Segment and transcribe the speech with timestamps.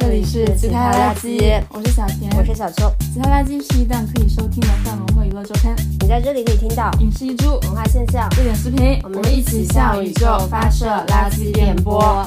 [0.00, 2.88] 这里是吉他垃圾，我是小田，我是小秋。
[3.12, 12.24] 吉他垃圾是一档可以收听的泛文化娱乐周刊，你在这里可以听到影视一株、文化现象、热点视频，我们一起向宇宙发射垃圾电波。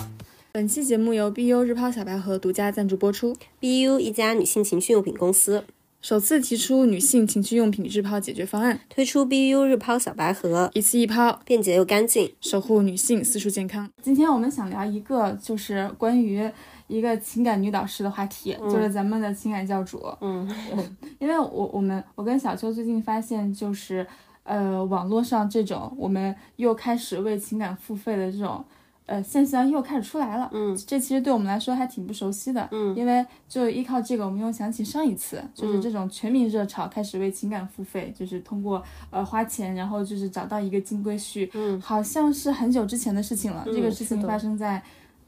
[0.52, 3.35] 本期节目由 BU 日抛小白盒独家赞助播出。
[3.61, 5.63] BU 一家女性情趣用品公司
[6.01, 12.33] 首次提出女性情趣用品日抛解决方案，推出 BU 日抛小白盒，一次一抛，便捷又干净。
[12.41, 13.89] 守护女性私处健康。
[14.02, 16.49] 今天我们想聊一个，就是关于
[16.91, 20.04] 一个情感女导师的话题，就是咱们的情感教主。
[20.20, 20.48] 嗯，
[21.20, 24.05] 因为我我们我跟小秋最近发现，就是
[24.44, 28.64] 呃网络上这种我们又开始为情感付费的这种
[29.05, 30.50] 呃现象又开始出来了。
[30.54, 32.67] 嗯，这其实对我们来说还挺不熟悉的。
[32.72, 41.50] 嗯，因为就依靠这个，我们又想起上一次，就是这种全民热潮开始为情感付费，就是通过呃花钱，然后就是找到一个金龟婿。
[41.53, 43.64] 嗯，好像是很久之前的事情了。
[43.66, 44.81] 嗯这个事情发生在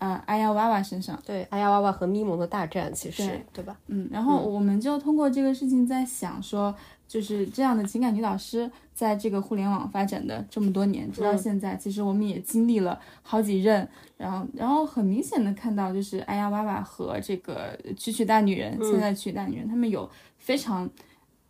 [0.03, 1.17] 呃阿呀娃娃身上。
[1.25, 3.77] 对，哎呀娃娃和咪蒙的大战，其实对对吧？
[3.87, 6.75] 嗯，然后我们就通过这个事情在想说，
[7.07, 20.89] 就是这样的情感女导师，在这个互联网发展的这么多年，直到嗯现在，其实我们也经历了好几任，然后然后很明显的看到，就是哎呀娃娃和这个曲曲大女人，现在曲曲大女人，他们有非常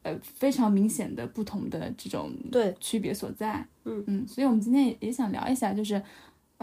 [0.03, 3.66] 呃非常明显的不同的这种对区别所在。
[3.86, 5.99] 嗯嗯，所以我们今天也也想聊一下，就是。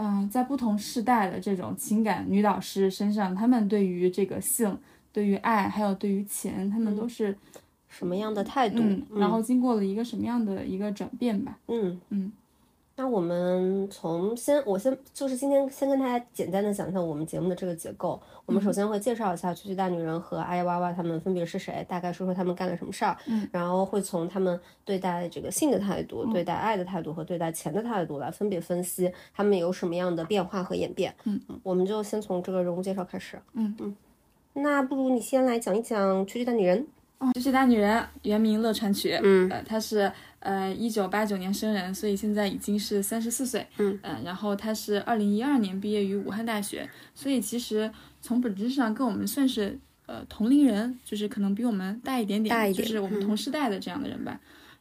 [0.03, 4.75] 嗯、在不同世代的这种情感女导师身上，她们对于这个性、
[5.13, 7.37] 对于爱，还有对于钱，她们都是
[7.87, 8.79] 什么样的态度？
[8.81, 11.55] 嗯，然后经过了一个什么样的一个转变吧？
[11.67, 12.31] 嗯嗯。
[12.95, 18.21] 那我们从先，我先就是今天先跟大家简单的讲一下我们节目的这个结构。
[18.45, 23.17] 我们首先会介绍一下曲曲大女人和阿呀哇哇他们分别是谁，大概说说他们干了什么事儿。
[23.25, 31.13] 嗯，然后会从他们对待这个性的态度、嗯对待爱的态度和对待钱的态度来分别分析他们有什么样的变化和演变。
[31.23, 33.39] 嗯我们就先从这个人物介绍开始。
[33.53, 33.95] 嗯嗯，
[34.53, 36.85] 那不如你先来讲一讲曲曲大女人。
[37.19, 43.65] 哦，曲曲大女人原名乐传曲，嗯呃，她是呃一九八九年生人，所以现在已经是三十四岁。
[43.77, 47.91] 嗯然后他是二零一二年毕业于武汉大学，所以其实
[48.21, 54.39] 从本质上跟我们算是呃同龄人，就是可能比我们大一点点，大一点就是我们同时代的这样的人吧。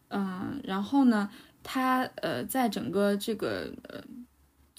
[0.09, 1.31] 嗯、然后呢，
[1.63, 4.03] 他呃在整个这个呃。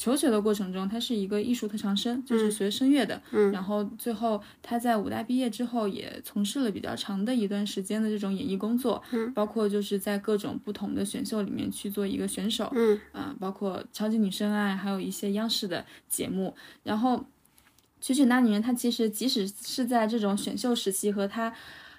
[0.01, 3.21] 求学的过程中，他是一个艺术特长生，就是学声乐的。
[3.29, 8.99] 嗯然后最后他在武大毕业之后，也从事了比较长的一段时间的这种演艺工作。
[9.11, 12.67] 嗯，包括就是在各种不同的选秀里面去做一个选手。
[12.73, 16.55] 嗯啊、包括超级女声啊，还有一些央视的节目。
[16.81, 17.23] 然后，
[17.99, 21.53] 曲曲那女人她其实即使是在这种选秀时期和她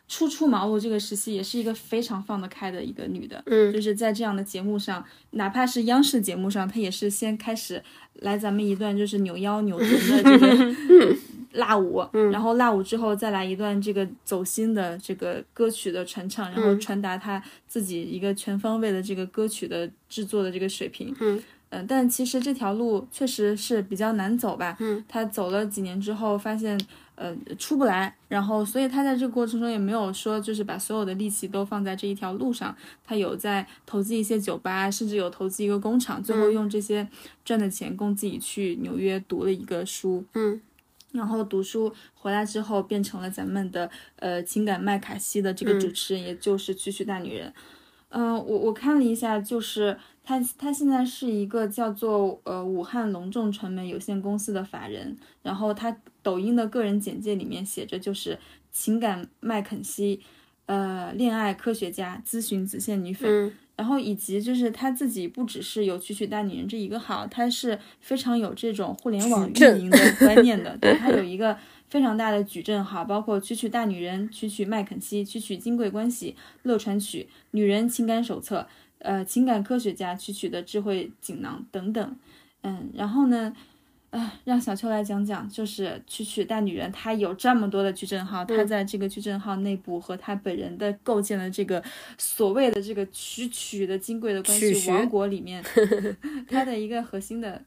[0.08, 3.42] 初出茅庐这个时期，也是一个非常放得开的一个女的。
[3.46, 7.82] 嗯就是在这样的节目上，哪怕是央视节目上，她也是先开始
[8.14, 11.16] 来咱们一段就是扭腰扭臀的这个
[11.52, 21.14] 辣舞，然后辣舞之后再来一段这个走心的这个歌曲的传唱，然后传达她自己一个全方位的这个歌曲的制作的这个水平。
[21.20, 24.76] 嗯嗯，但其实这条路确实是比较难走吧。
[24.78, 26.78] 嗯，他走了几年之后，发现
[27.14, 37.08] 呃出不来，然后所以他在这个过程中也没有说就是把所有的力气都放在这一条路上，他有在投资一些酒吧，甚至有投资一个工厂，最后用这些
[37.44, 40.24] 赚的钱供自己去纽约读了一个书。
[40.34, 40.60] 嗯。
[41.12, 47.52] 然后读书回来之后，变成了咱们的呃情感麦卡锡的这个主持人，也就是曲曲大女人。
[48.08, 58.38] 嗯、我我看了一下，就是他他现在是一个叫做呃武汉隆重传媒有限公司的法人，然后他抖音的个人简介里面写着就是
[58.70, 60.20] 情感麦肯锡，
[60.66, 63.30] 呃恋爱科学家，咨询子线女粉。
[63.30, 70.76] 嗯然后以及就是他自己不只是有曲曲大女人这一个号，他是非常有这种互联网运营的观念的。
[70.78, 71.56] 对他有一个
[71.88, 78.68] 非常大的矩阵号，包括曲曲大女人、曲曲麦肯锡、曲曲金贵关系、乐传曲、女人情感手册、
[79.02, 82.16] 呃情感科学家、曲曲的智慧锦囊等等。
[82.62, 83.54] 嗯，然后呢？
[84.12, 91.82] 啊，让小秋来讲讲，就是曲曲大女人，她有这么多的矩阵号，她在这个矩阵号内部和她本人的构建的这个
[92.18, 95.64] 所谓的这个曲曲的金贵的关系王国里面，
[96.46, 97.64] 她的一个核心的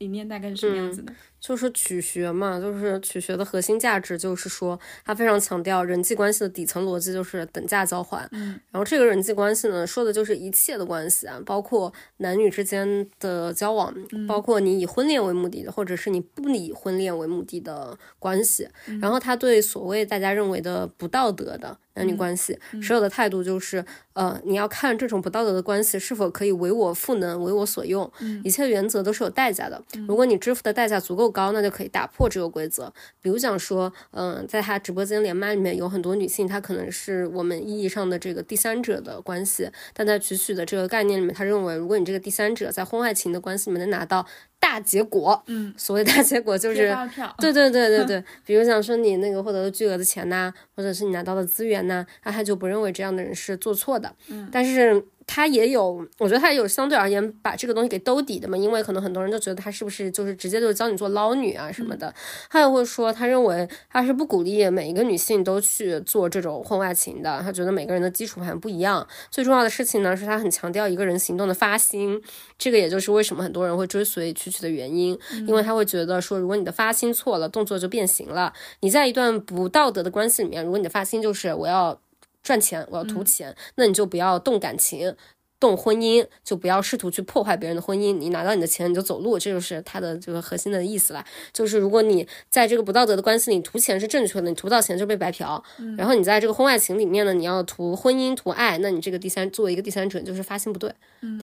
[0.00, 1.14] 理念大概是什么样子的？
[1.40, 8.28] 就是曲学嘛，就是曲学的核心价值就是说，它非常强调人际关系的底层逻辑就是等价交换。
[8.32, 13.94] 嗯，然后这个人际关系呢，说的就是一切的关系啊，包括男女之间的交往，
[14.28, 18.68] 包括你以婚恋为目的的，或者是你不以婚恋为目的的关系。
[19.00, 23.82] 然后他对所谓大家认为的不道德的，男女关系，持有的态度就是，
[24.12, 28.10] 呃，你要看这种不道德的关系是否可以为我赋能，为我所用。
[28.44, 29.82] 一切原则都是有代价的。
[30.06, 32.92] 如果你支付的代价足够高，那就可以打破这个规则。
[33.22, 44.26] 比如讲说，嗯，在他直播间连麦里面有很多女性，她可能是我们意义上的这个第三者的关系，但在曲曲的这个概念里面，他认为，如果你这个第三者在婚外情的关系里面能拿到。
[44.60, 46.94] 大结果，嗯，所谓大结果就是，
[47.38, 55.04] 对对对对 对，比如讲说你那个获得了巨额的钱呐，或者是你拿到的资源呐，那他就不认为这样的人是做错的，嗯，但是。
[55.32, 62.12] 他也有，我觉得他也有相对而言把这个东西给兜底的嘛，因为可能很多人都觉得他是不是就是直接就教你做捞女啊什么的。
[62.48, 67.40] 他也会说，他认为他是不鼓励每一个女性都去做这种婚外情的。
[67.44, 69.06] 他觉得每个人的基础盘不一样。
[69.30, 72.20] 最重要的事情呢，是他很强调一个人行动的发心。
[72.60, 75.18] 这个也就是为什么很多人会追随曲曲的原因，
[75.48, 78.52] 因为他会觉得说，如果你的发心错了，动作就变形了。
[78.82, 82.00] 你在一段不道德的关系里面，如果你的发心就是我要。
[82.42, 85.14] 赚钱，我要图钱，那你就不要动感情，
[85.60, 88.16] 动婚姻，就不要试图去破坏别人的婚姻。
[88.16, 91.22] 你拿到你的钱，你就走路，这就是他的这个核心的意思了。
[91.52, 95.62] 就是如果你在这个不道德的关系里图钱是正确的，你图不到钱就被白嫖。
[95.98, 100.90] 然后你在这个婚外情里面呢，你要图婚姻、图爱，那你这个第三作为一个第三者，就是发心不对。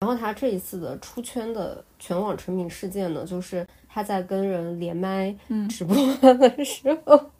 [0.00, 5.32] 后他这一次的出圈的全网成名事件呢，就是他在跟人连麦
[5.70, 5.96] 直播
[6.34, 7.30] 的时候。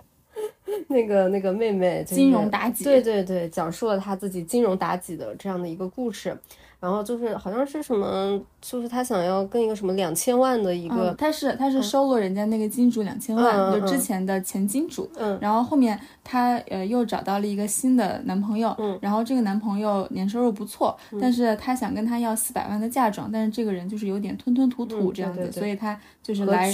[0.87, 6.37] 那个那个妹妹金融妲己，对对对，讲述了她自己金融妲己的这样的一个故事，
[6.81, 26.73] 然后就是好像是什么，就是她想要跟一个什么两千万的一个，她是她是收了人家那个金主两千万，就之前的前金主，嗯，然后后面她呃又找到了一个新的男朋友，嗯，然后这个男朋友年收入不错，但是她想跟他要四百万的嫁妆，但是这个人就是有点吞吞吐吐这样子，所以她就是来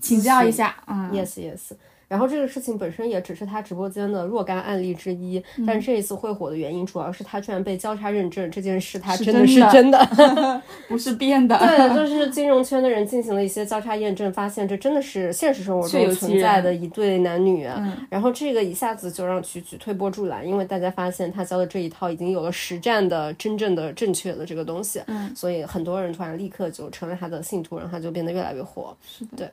[0.00, 1.70] 请教一下，嗯，yes yes。
[2.14, 9.98] 然后这个事情本身也只是他直播间的若干案例之一，但这一次会火的原因主要是他居然被交叉认证这件事，他真的是真的，
[10.86, 11.58] 不是编的。
[11.58, 17.68] 对，就是金融圈的人进行了一些交叉验证，发现这真的是现实生活中存在的一对男女。
[18.08, 25.02] 然后这个一下子就让曲曲推波助澜，因为大家发现他教的这一套已经有了实战的真正的正确的这个东西，
[25.34, 28.96] 所以很多人突然立刻就成了他的信徒，然后他就变得越来越火。
[29.02, 29.48] 是的，对。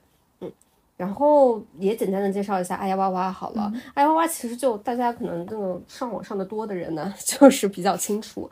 [1.02, 8.48] 然后也简单的介绍一下爱呀哇哇好了，爱呀哇哇其实就大家可能这个上网上的多的人呢， 就是比较清楚。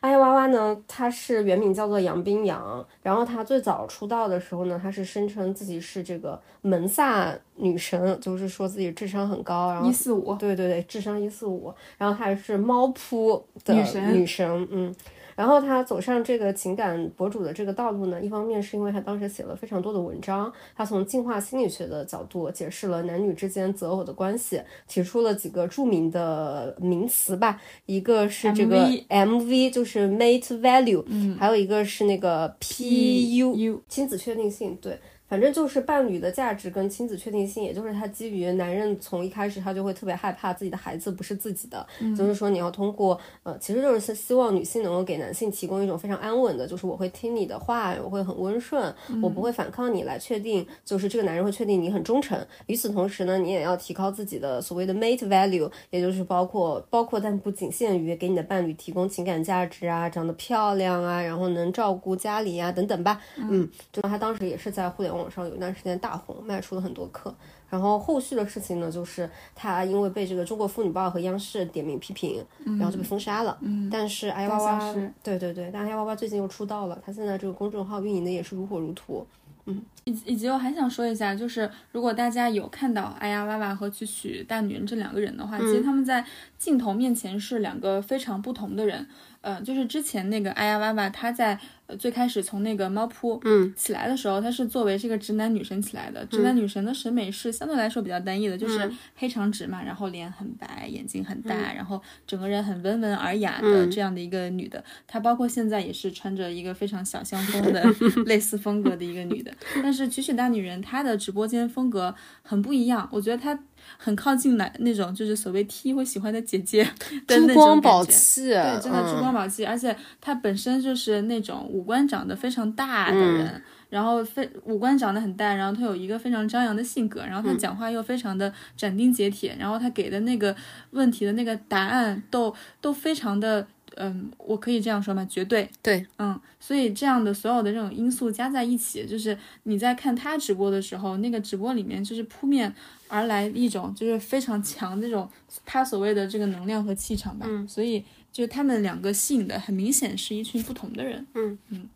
[0.00, 14.94] 爱呀哇哇呢，他是原名叫做杨冰洋，然后他最早出道的时候呢，他是声称自己是这个门萨女神，就是说自己智商很高，然后一四五，对对对，智商一四五，然后他还是猫扑的女神，女神，嗯。
[15.40, 34.98] 然后他走上这个情感博主的这个道路呢，一方面是因为他当时写了非常多的文章，他从进化心理学的角度解释了男女之间择偶的关系，提出了几个著名的名词吧，一个是这个 M V，就是 Mate Value，嗯，还有一个是那个 P U，亲子确定性，对。
[35.30, 41.86] 反正就是伴侣的价值跟亲子确定性，也就是他基于男人从一开始他就会特别害怕自己的孩子不是自己的，
[42.18, 48.92] 就是说你要通过呃，其实就是希望女性能够给男性提供一种非常安稳的，就是我会听你的话，我会很温顺，
[49.22, 52.36] 我不会反抗你来确定，就是这个男人会确定你很忠诚。
[52.66, 63.20] 与此同时呢，你也要提高自己的所谓的 mate value，也就是包括包括但不仅限于给你的伴侣提供情感价值啊，长得漂亮啊，然后能照顾家里啊等等吧。
[63.36, 65.19] 嗯，就他当时也是在互联网。
[65.20, 67.34] 网上有一段时间大红，卖出了很多课。
[67.68, 73.56] 然后后续的事情呢，就是他因为被这个中国妇女报和央视点名批评，然后就被封杀了。
[73.60, 79.24] 嗯，但是哎呀哇哇，对对对，但哎呀哇哇最近又出道了，他现在这个公众号运营的也是如火如荼。
[79.66, 86.24] 嗯，以以及我还想说一下，就是如果大家有看到哎呀哇哇和曲曲大女人这两个人的话，其实他们在
[86.58, 89.06] 镜头面前是两个非常不同的人。
[89.42, 91.60] 嗯，就是之前那个哎呀哇哇，他在。
[91.96, 96.24] 最开始从那个猫扑嗯起来的时候，她是作为这个直男女神起来的。
[96.26, 104.82] 直男女神的审美是相对来说比较单一的，就是黑长直嘛，然后脸很白，眼睛很大，然后整个人很温文尔雅的这样的一个女的。
[105.06, 107.84] 她包括现在也是穿着一个非常小香风的
[108.26, 109.52] 类似风格的一个女的。
[109.82, 113.58] 但是曲曲大女人她的直播间风格很不一样，我觉得她。
[113.96, 116.84] 很靠近男那种，就是所谓 T 会喜欢的姐姐
[117.26, 130.54] 的那种宝气，对，真的珠光宝气，而且她本身就是那种五官长得非常大的人，然后非五官长得很大，然后她有一个非常张扬的性格，然后她讲话又非常的斩钉截铁，然后她给的那个
[130.90, 133.66] 问题的那个答案都都非常的。
[134.02, 135.26] 嗯，我可以这样说吗？
[135.28, 142.74] 绝对对，嗯，所以这样的所有的这种因素加在一起，就是你在看他直播的时候，那个直播里面就是扑面
[143.08, 145.28] 而来一种就是非常强这种
[145.66, 147.46] 他所谓的这个能量和气场吧。
[147.48, 148.02] 嗯，所以
[148.32, 151.26] 就他们两个吸引的很明显是一群不同的人。
[151.34, 151.88] 嗯嗯，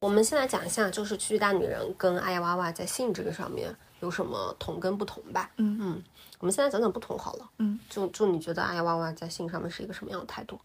[0.00, 5.50] 我们先来讲一下，就是区区大女人跟爱呀娃娃在性这个上面有什么同跟不同吧。
[5.58, 6.02] 嗯嗯，
[6.38, 7.50] 我们现在讲讲不同好了。
[7.58, 10.58] 嗯，就就你觉得爱呀娃娃在性上面是一个什么样的态度？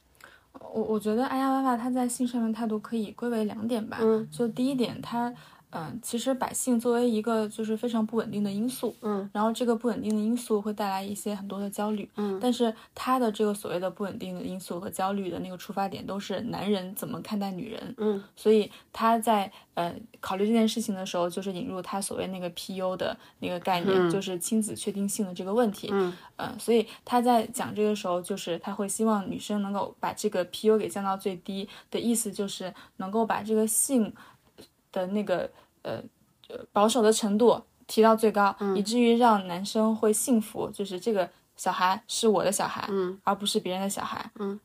[0.60, 3.98] 我我觉得哎呀娃娃他在性上面态度可以归为两点吧。
[4.02, 5.34] 嗯，就第一点，他
[5.72, 34.14] 嗯，其实百姓作为一个就是非常不稳定的因素，嗯，然后这个不稳定的因素会带来一些很多的焦虑，嗯，但是他的这个所谓的不稳定的因素和焦虑的那个出发点都是男人怎么看待女人，嗯，所以他在呃考虑这件事情的时候，就是引入他所谓那个 PU 的那个概念，就是亲子确定性的这个问题，嗯，呃，所以他在讲这个时候，就是他会希望女生能够把这个 PU 给降到最低的意思，就是能够把这个性
[34.98, 35.50] 的那个
[35.84, 36.02] 呃
[36.50, 44.60] 呃保守的程度提到最高，以至于让男生会信服，就是这个小孩是我的小孩，嗯，而不是别人的小孩，嗯。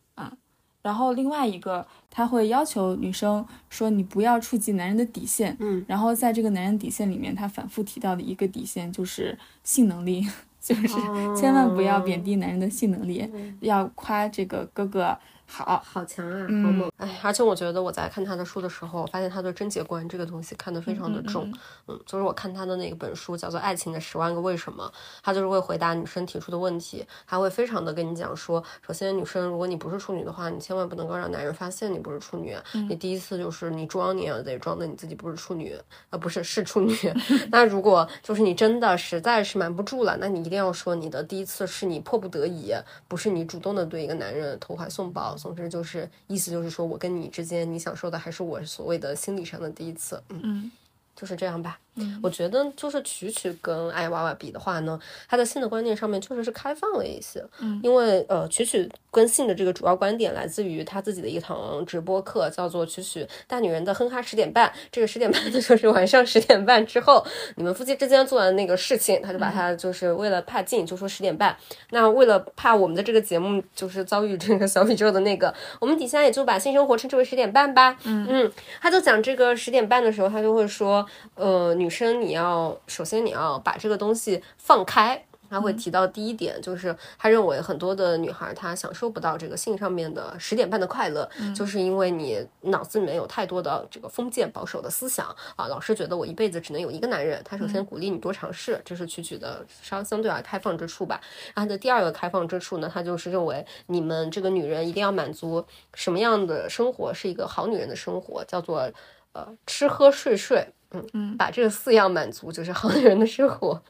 [0.82, 10.26] 然后另外一个，他会要求女生说你不要触及男人的底线，嗯，然后在这个男人底线里面，他反复提到的一个底线就是性能力，
[10.60, 10.88] 就是
[11.36, 15.16] 千万不要贬低男人的性能力，要夸这个哥哥
[15.54, 16.90] 好，好强啊，嗯好猛！
[16.96, 21.44] 哎，而且我觉得我在看他的书的时候，发现他对贞洁观这个东西看得非常的重。
[21.46, 21.54] 嗯
[21.88, 24.90] 嗯，就是我看他的那个本书叫做《爱情的十万个为什么》，
[25.22, 32.56] 他就是会回答女生提出的问题，他会非常的跟你讲说，首先女生如果你不是处女的话，你千万不能够让男人发现你不是处女。
[32.88, 35.78] 你第一次就是你装，你也得装的你自己不是处女，
[36.08, 36.96] 呃，不是是处女。
[37.52, 42.72] 那如果就是你真的实在是瞒不住了，那你一定要说你的第一次是你迫不得已，
[43.06, 45.36] 不是你主动的对一个男人投怀送抱。
[45.42, 50.22] 总之就是意思就是说我跟你之间，你想说的还是我所谓的心理上的第一次。
[50.28, 50.40] 嗯。
[50.44, 50.72] 嗯
[51.14, 51.78] 就是这样吧。
[51.96, 57.44] 嗯我觉得就是曲曲跟爱娃娃比的话呢，他在性的观念上面确实是开放了一些。
[57.60, 64.68] 嗯，因为呃，曲曲跟性的这个主要观点来自于他自己的一堂直播课，叫做《曲曲大女人的哼哈十点半》。
[64.90, 67.24] 这个十点半呢， 就是晚上十点半之后，
[67.56, 71.56] 你们夫妻之间做的那个事情，他就把他就是为了怕近，就说十点半。
[71.90, 77.96] 那为了怕我们的这个节目就是遭遇这个小宇宙的那个，我们底下也就把性生活称之为十点半吧。
[78.04, 85.24] 嗯嗯，他就讲这个十点半的时候，他就会说，呃，女生你要首先你要把这个东西放开。
[85.52, 97.38] 他会提到第一点，就是他认为很多的女孩她享受不到这个性上面的十点半的快乐，就是因为你脑子里面有太多的这个封建保守的思想啊，老是觉得我一辈子只能有一个男人。
[97.44, 101.20] 他首先鼓励你多尝试，这是曲曲的相相对而开放之处吧。
[101.52, 105.62] 然后他的第二个开放之处呢，他就是认为你们这个女人一定要满足
[105.92, 108.90] 什么样的生活是一个好女人的生活，叫做
[109.34, 110.66] 呃吃喝睡睡。
[110.92, 113.82] 嗯嗯把这个四样满足就是好女人的生活。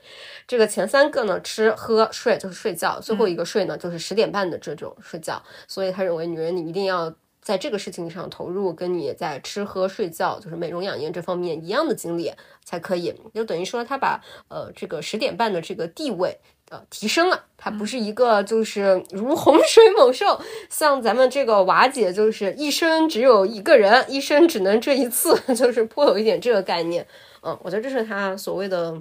[0.46, 5.42] 这个前三个呢，吃喝睡就是睡觉，最后一个睡呢就是十点半的这种睡觉。
[5.66, 12.32] 所以他认为女人你一定要在这个事情上投入，跟你在吃喝睡觉就是美容养颜这方面一样的精力
[12.64, 13.14] 才可以。
[13.34, 16.38] 就等于说他把呃这个十点半的这个地位。
[16.72, 27.06] 呃，提升了，它不是一个就是如洪水猛兽，像咱们这个瓦姐，就是一生只有一个人，一生只能这一次， 就是颇有一点这个概念。
[27.42, 28.98] 嗯，我觉得这是他所谓的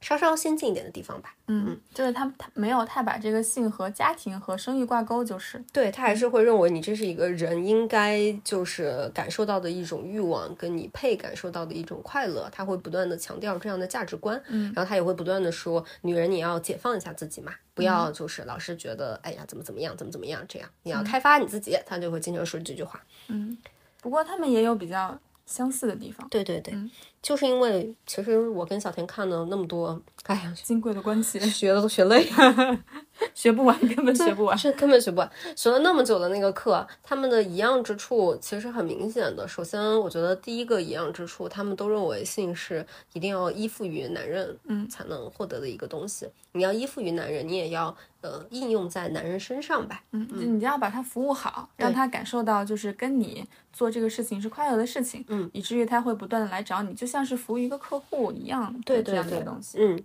[0.00, 1.34] 稍稍先进一点的地方吧。
[1.48, 5.62] 嗯，就是他他没有太把这个性和家庭和生育挂钩，就是。
[5.72, 14.72] 对他还是会认为你这是一个人应该就是感受到的一种欲望，跟你配感受到的一种快乐，他会不断的强调这样的价值观，嗯。
[14.74, 23.02] 然后他也会不断的说，女人你要解放一下自己嘛，不要就是老是觉得哎呀怎么怎么样，怎么怎么样这样，你要开发你自己，他就会经常说这句话。
[23.28, 23.56] 嗯，
[24.02, 26.90] 不过他们也有比较相似的地方，对对对，嗯
[27.26, 32.78] 就是因为其实我跟小田看了那么多，哎呀，金贵的关系学的都学累了。
[33.34, 34.56] 学不完，根本学不完。
[34.56, 39.48] 是根本学不完，学了那么久的那个课，他们的一样之处其实很明显的。
[39.48, 46.28] 首先，我觉得第一个一样之处，他们都认为性是一定要依附于男人，嗯才能获得的一个东西。
[46.52, 50.02] 你要依附于男人，你也要呃应用在男人身上吧。
[50.12, 59.78] 嗯，就你要把他服务好，让他感受到就是跟你做这个事情是快乐的事情，嗯，以至于他会不断的来找你，就像是服务一个客户一样的对这样东西。
[59.80, 60.02] 嗯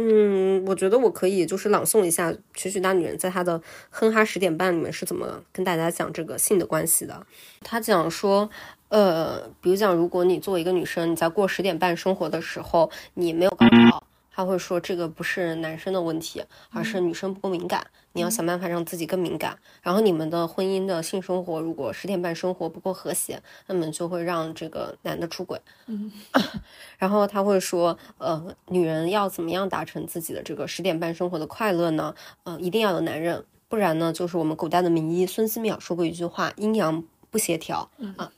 [0.00, 3.58] 嗯，我觉得我可以就是朗诵一下《曲曲大女人》在她的
[3.90, 7.26] 《哼哈十点半》里面是怎么跟大家讲这个性的关系的。
[7.62, 8.48] 她讲说，
[8.90, 14.04] 呃，比如讲，如果你作为一个女生，你在过十点半生活的时候，你没有高潮。
[14.38, 16.40] 他会说这个不是男生的问题，
[16.70, 19.58] 而是女生不够敏感，你要想办法让自己更敏感。
[19.82, 25.60] 然后你们的婚姻的性生活如果十点半生活不够和谐，那么就会让这个男的出轨。
[25.86, 26.12] 嗯，
[26.98, 32.14] 然后他会说，呃，女人要怎么样达成自己的这个十点半生活的快乐呢？
[32.44, 37.02] 呃，一定要有男人，不然呢，就是我们古代的名医孙思邈说过一句话：阴阳。
[37.30, 38.32] 不协调啊，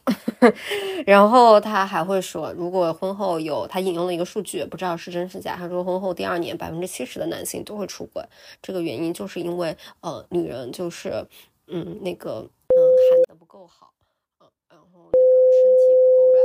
[1.07, 5.55] 然后他还会说，如果婚后有他引用了一个数据，不知道是真是假。
[5.57, 8.23] 他说婚后第二年百分之七十的男性都会出轨，
[8.61, 11.25] 这个原因就是因为呃女人就是
[11.69, 12.77] 嗯那个嗯
[13.11, 13.93] 喊的不够好，
[14.41, 16.43] 嗯然后那个身体不够软，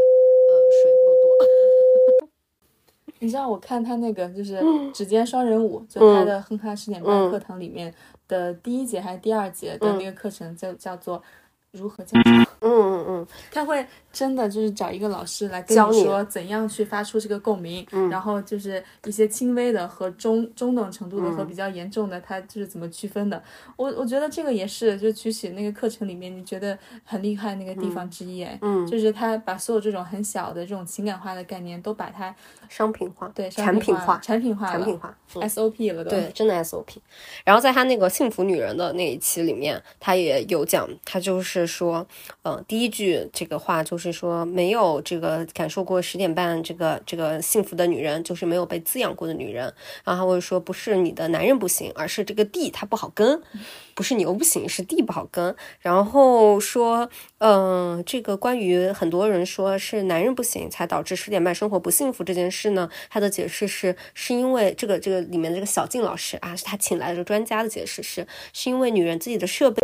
[0.50, 0.52] 呃
[0.84, 2.30] 水不够多。
[3.20, 4.62] 你知道我看他那个就是
[4.94, 7.92] 指尖双人舞，就他的哼哈十点半课堂里面
[8.28, 11.24] 的第一节还是第二节的那个课程，就叫做。
[11.76, 12.20] 如何教？
[12.26, 23.44] 嗯嗯嗯，他会真的就是找一个老师来跟你说怎样去发出这个共鸣，然后就是一些轻微的和中中等程度的和比较严重的，他就是怎么区分的。
[23.76, 32.34] 我我觉得这个也是就曲曲那个课程里面你觉得很厉害那个地方之一哎，嗯，就是他把所有这种很小的这种情感化的概念都把它
[32.70, 36.96] 商品化，对，产品化，产品化，产品化，SOP 了，对，真的 SOP。
[37.44, 42.08] 然后在他那个幸福女人的那一期里面，他也有讲，他就是说，
[42.44, 42.64] 嗯。
[42.68, 49.74] 第一句这个话就是说，没有这个感受过十点半这个这个幸福的女人，就是没有被滋养过的女人。
[50.04, 53.42] 然后他会说，不是你的男人不行，而是这个地它不好耕，
[53.96, 55.56] 不是牛不行，是地不好耕。
[55.80, 57.10] 然后说，
[57.40, 69.82] 嗯，这个关于很多人说是男人不行才导致十点半生活不幸福这件事呢，他的解释是，是因为这个这个里面的这个小静老师啊，是他请来的专家的解释是，是因为女人自己的设备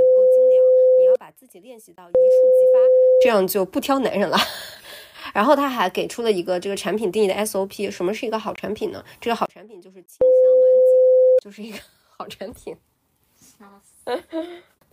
[1.52, 2.80] 且练习到一触即发。
[3.24, 4.38] 这样就不挑男人了，
[5.34, 9.04] 然后他还给出了一个这个产品定义的 SOP，什么是一个好产品呢？
[9.20, 10.28] 这个好产品就是清香
[10.60, 11.80] 暖景，就是一个
[12.18, 12.78] 好产品。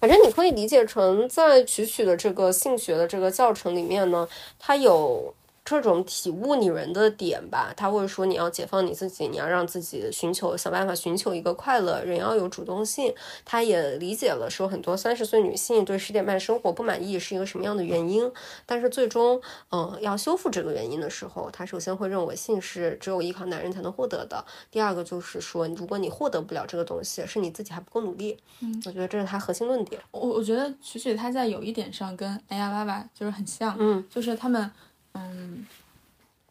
[0.01, 5.35] 反正你可以理解成，在曲曲的这个性学的这个教程里面呢，它有。
[5.69, 13.15] 这种体悟女人的点吧，他会说你要解放你自己，你要让自己寻求想办法寻求一个快乐，人要有主动性。
[13.45, 18.33] 他也理解了说很多三十岁女性对十点半生活不满意是一个什么样的原因，
[18.65, 19.39] 但是最终，
[19.71, 24.43] 嗯，要修复这个原因的时候，他首先会认为性是只有依靠男人才能获得的。
[24.71, 28.39] 第二个就是说，如果你获得不了这个东西，是你自己还不够努力。
[28.61, 30.01] 嗯，我觉得这是他核心论点。
[30.13, 34.71] 我我觉得曲曲他在有一点上跟哎呀爸爸就是很像，嗯，就是他们。
[35.13, 35.67] 嗯，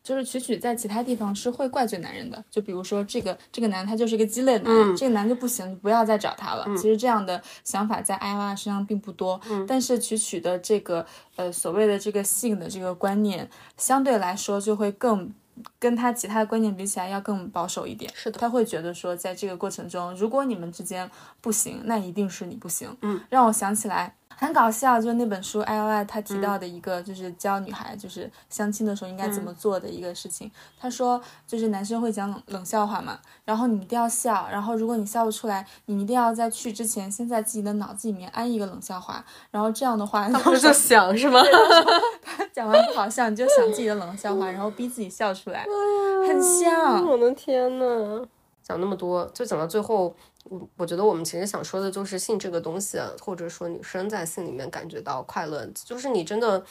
[0.03, 6.65] 就是曲曲在其他地方是会怪罪男人的，就比如说这个这个男他就是一个鸡肋男，这个男就不行，不要再找他了。
[6.77, 15.33] 其实这样的想法在艾娃身上并不多，但是曲曲的这个呃所谓的这个性的这个观念，相对来说就会更
[15.79, 18.11] 跟他其他的观念比起来要更保守一点。
[18.15, 21.09] 是的，他会觉得说在这个过程中，如果你们之间
[21.41, 22.95] 不行，那一定是你不行。
[23.01, 24.15] 嗯，让我想起来。
[24.39, 30.51] 很搞笑，就是那本书《I O I》他提到的一个，就是教女孩就是相亲的时候应该怎么做的一个事情。
[30.79, 41.41] 他说，就是男生会讲冷笑话嘛，然后你一定要笑，然后如果你笑不出来，你一定要在去之前先在自己的脑子里面安一个冷笑话，然后这样的话，他不是就想是吗？
[42.23, 45.65] 他讲完不好笑，你就想自己的冷笑话，然后逼自己笑出来，
[46.27, 47.03] 很像。
[47.03, 48.23] 我的天呐，
[48.61, 50.15] 讲那么多，就讲到最后。
[50.49, 56.63] 我我觉得我们其实想说的就是性这个东西，或者说女生在性里面感觉到快乐，就是你真的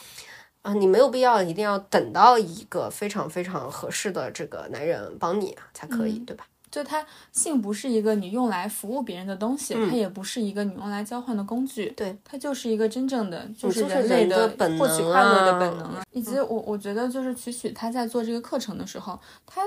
[0.62, 6.46] 啊，你没有必要一定要等到一个非常非常合适的这个男人帮你才可以，对吧？
[6.70, 16.02] 就它性不是一个你用来服务别人的东西，它也不是一个你用来交换的工具，对，它就是一个真正的就是人类的获取快乐的本能啊。
[16.10, 19.62] 以及我我觉得就是曲曲他在做这个课程的时候，他。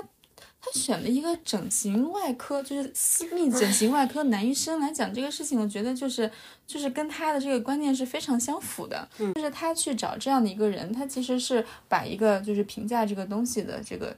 [0.72, 6.30] 他选了一个整形外科，就是私密整形外科男医生来讲这个事情，我觉得就是
[6.68, 9.08] 就是跟他的这个观念是非常相符的。
[9.20, 14.16] 嗯，就是他去找这样的一个人，他其实是把一个就是评价这个东西的这个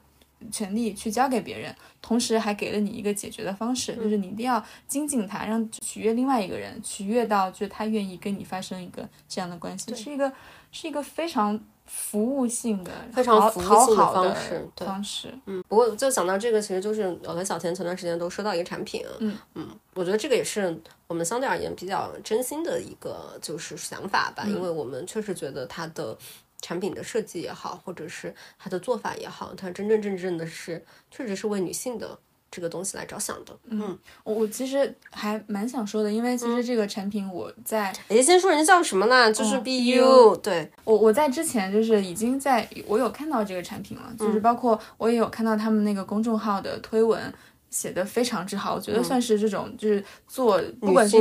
[0.51, 10.31] 权利去交给别人，同时还给了你一个解决的方式，就是你一定要精进他，让取悦另外一个人，取悦到就是他愿意跟你发生一个这样的关系，是一个
[10.71, 11.59] 是一个非常。
[11.93, 19.37] 服务性的非常服务性的方式，方式，嗯，不过就想到这个，其实就是我和小田前段时间都收到一个产品，嗯。
[19.55, 20.75] 嗯，我觉得这个也是
[21.07, 26.17] 我们相对而言比较真心的一个就是想法吧，因为我们确实觉得它的
[26.61, 32.17] 产品的设计也好，或者是它的做法也好，它真真正正的是确实是为女性的。
[32.51, 39.31] 这个东西来着想的，嗯，我我其实还蛮想说的，因为其实这个产品我在，哎，先说人家叫什么呢？
[39.31, 40.69] 就是 BU，对。
[40.83, 47.33] 我我在之前就是已经在我有看到这个产品了，就是包括我也有看到他们那个公众号的推文，
[47.69, 51.17] 写的非常之好，我觉得算是这种就是做不管是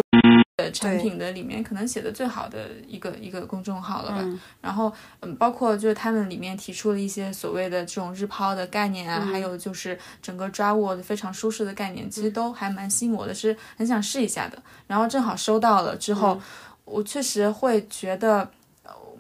[0.63, 4.39] 的产品的里面可能写的最好的一个一个公众号了吧。
[4.61, 14.63] 然后嗯，包括就是他们里面提出了一些所谓的这种日抛的概念啊，还有就是整个抓握的非常舒适的概念，其实都还蛮吸引我的，是很想试一下的。
[14.87, 16.41] 然后正好收到了之后，
[16.85, 18.51] 我确实会觉得。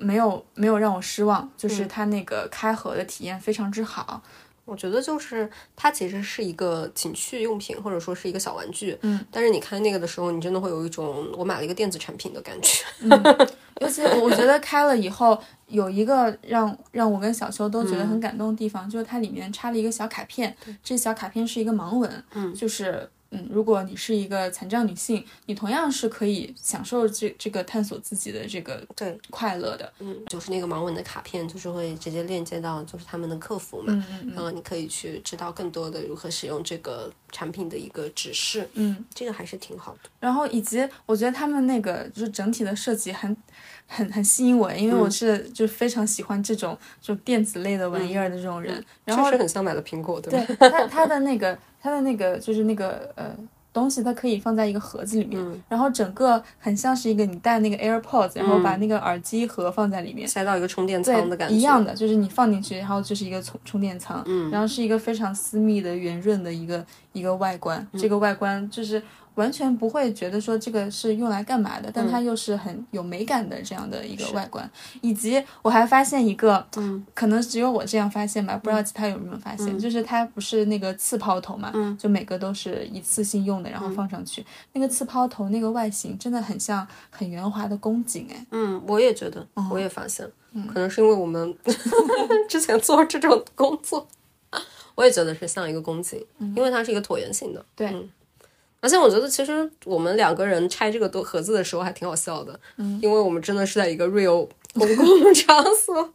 [0.02, 4.22] 没有没有让我失望，就是它那个开盒的体验非常之好。
[4.70, 8.96] 我觉得就是它其实是一个情趣用品，或者说是一个小玩具。
[9.02, 12.84] 嗯，但是你看那个的时候，你真的会有一种我买了一个电子产品的感觉。
[13.80, 23.10] 尤其我觉得开了以后，有一个让让我跟小秋都觉得很感动的地方，就是它里面插了一个小卡片，这小卡片是一个盲文，嗯，就是。
[23.32, 29.92] 嗯，如果你是一个残障女性，你同样是可以享受这这个探索自己的这个对快乐的。
[30.00, 38.68] 嗯，就是那个盲文的卡片，就是会直接链接到就是他们的客服嘛，嗯嗯，然后你可以去知道更多的如何使用这个产品的一个指示。
[38.74, 40.10] 嗯，这个还是挺好的。
[40.18, 43.36] 然后以及我觉得他们那个就是整体的设计很
[43.86, 48.84] 很很吸引我，因为我是就非常喜欢这种就电子类的玩意儿的这种人。
[49.04, 50.54] 然后确实很像买了苹果，对吧？
[50.58, 51.56] 对，它它的那个。
[51.80, 53.34] 它的那个就是那个呃
[53.72, 69.02] 东西，它可以放在一个盒子里面，然后整个很像是一个你戴那个 AirPods，然后把那个耳机盒放在里面，塞到一个充电仓的感觉，一样的，就是你放进去，然后就是一个充充电仓，嗯，然后是一个非常私密的圆润的一个一个外观，这个外观就是。
[69.40, 90.30] 完全不会觉得说这个是用来干嘛的，但它又是很有美感的这样的一个外观，以及我还发现一个，嗯，可能只有我这样发现吧，不知道其他有没有发现，就是它不是那个刺抛头嘛，嗯，就每个都是一次性用的，然后放上去，那个刺抛头那个外形真的很像很圆滑的宫颈，哎，嗯，我也觉得，我也发现，
[90.68, 91.56] 可能是因为我们
[92.46, 94.06] 之前做这种工作，
[94.94, 96.22] 我也觉得是像一个宫颈，
[96.54, 97.90] 因为它是一个椭圆形的，对。
[98.80, 106.12] 而且我觉得，其实我们两个人拆这个多盒子的时候还挺好笑的，嗯，因为我们真的是在一个 real 公共场所。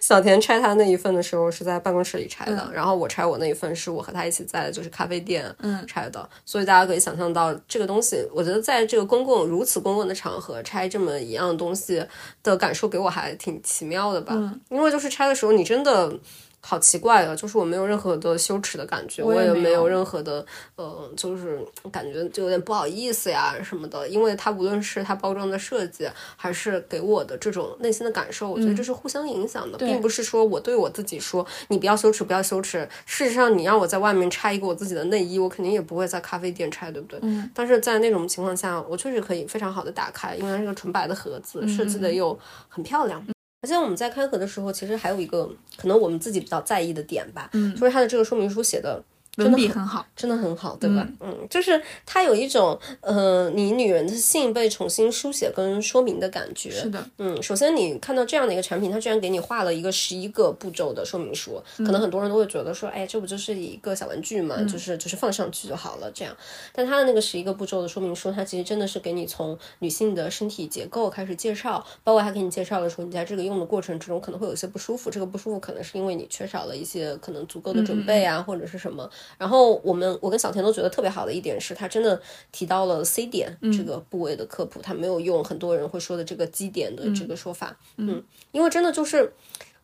[0.00, 5.44] 小田拆他那一份的时候是在办公室里拆的，然后我拆我那一份是我和他一起在就是咖啡店
[5.86, 12.02] 拆的，所以大家可以想象到这个东西，我觉得在这个公共如此公共的场合拆这么一样东西
[12.42, 14.34] 的感受给我还挺奇妙的吧，
[14.68, 16.12] 因为就是拆的时候你真的。
[16.60, 17.34] 好奇怪的！
[17.36, 20.44] 就是我没有任何的羞耻的感觉，我也没有任何的，
[20.76, 24.06] 呃，就是感觉就有点不好意思呀什么的。
[24.08, 32.86] 因为它无论是它包装的设计，还是给我的这种内心的感受，我觉得这是互相影响的，并不是说我对我自己说你不要羞耻，不要羞耻。
[33.06, 37.18] 事实上，你让我在外面拆一个我自己的内衣，我肯定也不会在咖啡店拆，对不对？
[37.22, 37.48] 嗯。
[37.54, 43.24] 但是在那种情况下，我确实可以非常好的打开，因为它是个纯白的盒子，设计的又很漂亮。
[43.60, 49.02] 而且我们在开盒的时候，其实还有一个可能我们自己比较在意的点吧，嗯，就是它的这个说明书写的。
[49.38, 51.06] 文笔很好，真的很好，对吧？
[51.20, 56.70] 嗯，就是它有一种，呃，你女人的性被重新书写跟说明的感觉。
[56.70, 66.36] 是的，嗯，首先你看到这样的一个产品，它居然给你画了一个十一个步骤的说明书，可能很多人都会觉得说，哎，这不就是一个小玩具嘛，就是就是放上去就好了这样。
[66.72, 79.08] 但它的那个十一个步骤的说明书，它其实真的是给你从女性的身体结构开始介绍，包括还给你介绍的时候，你在这个用的过程之中可能会有一些不舒服，这个不舒服可能是因为你缺少了一些可能足够的准备啊，或者是什么。
[79.36, 89.32] 然后我们我跟小田都觉得特别好的一点是，他真的提到了 C 点这个部位的科普，他没有用很多人会说的这个基点的这个说法，嗯，因为真的就是，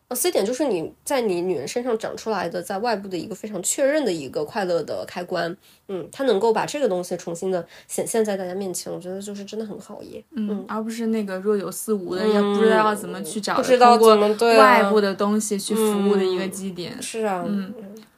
[0.07, 5.55] 呃，C 点就是你在你女人身上长出来的，在外部的一个非常确认的一个快乐的开关，
[5.87, 17.73] 嗯，它能够把这个东西重新的显现在大家面前，我觉得就是真的很好耶，嗯，而不是那个若有似无的，也不知道怎么去找，不知道怎么对外部的东西去服务的一个基点，是啊，嗯。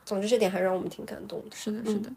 [0.08, 1.54] 总之，这点还让我们挺感动的。
[1.54, 2.10] 是的，是的。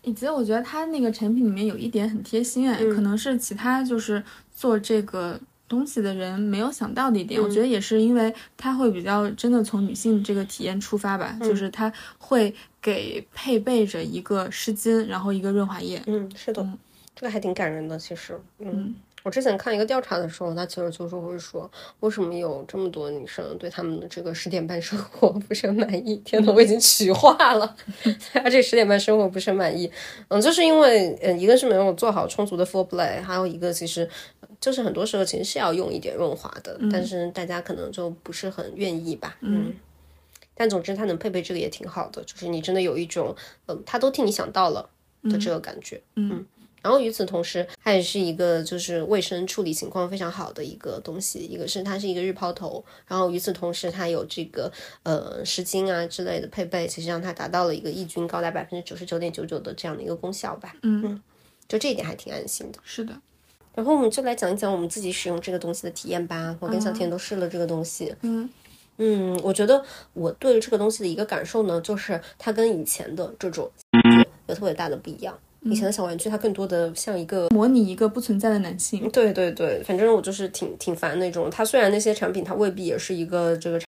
[0.00, 7.38] 以及我觉得它那个产品里面有一点很贴心哎，可能是其他就是做这个东西的人没有想到的一点。
[7.38, 16.02] 我觉得也是因为它会比较真的从女性这个体验出发吧，就是它会给配备着一个湿巾，然后一个润滑液。
[16.06, 16.66] 嗯，是的，
[17.14, 18.40] 这个还挺感人的，其实。
[18.58, 18.94] 嗯。
[19.24, 21.68] 我之前看一个调查的时候，他其实就是会说，
[22.00, 26.16] 为什么有这么多女生对他们的这个十点半生活不是很满意？
[26.18, 29.90] 天呐，我已经曲化了， 对这十点半生活不是很满意。
[30.28, 34.06] 嗯，就是因为，嗯，一个是没有做好充足的 foreplay，还有一个其实
[34.60, 39.38] 就是很多时候其实是要用一点润滑的，但是大家可能就不是很愿意吧。
[39.40, 39.72] 嗯，
[40.54, 43.34] 但总之他能配备这个也挺好的，就是你真的有一种，
[43.68, 44.90] 嗯，他都替你想到了
[45.22, 46.02] 的这个感觉。
[46.16, 46.44] 嗯。
[46.84, 51.38] 然后与此同时，它也是一个就是卫生处理情况非常好的一个东西。
[51.38, 54.70] 一个是它是一个日抛头，然后与此同时它有这个
[55.02, 60.76] 呃湿巾啊之类的配备，其实让它达到了一个抑菌高达百分之九十九点九九的这样的一个功效吧。
[60.82, 61.22] 嗯，
[61.66, 62.78] 就这一点还挺安心的。
[62.84, 63.18] 是的。
[63.74, 66.54] 然后我们就来讲一讲我们自己使用这个东西的体验吧。
[66.60, 68.14] 我跟小天都试了这个东西。
[68.20, 68.50] 嗯。
[68.98, 73.68] 嗯，我觉得我对这个东西的一个感受呢，就是它跟以前的这种
[74.46, 75.36] 有特别大的不一样。
[75.64, 79.08] 以前的小玩具它更多的像一个模拟一个不存在的男性。
[79.10, 81.50] 对对对，反正我就是挺挺烦那种。
[81.50, 83.88] 它虽然那些产品它未必也是一个这个产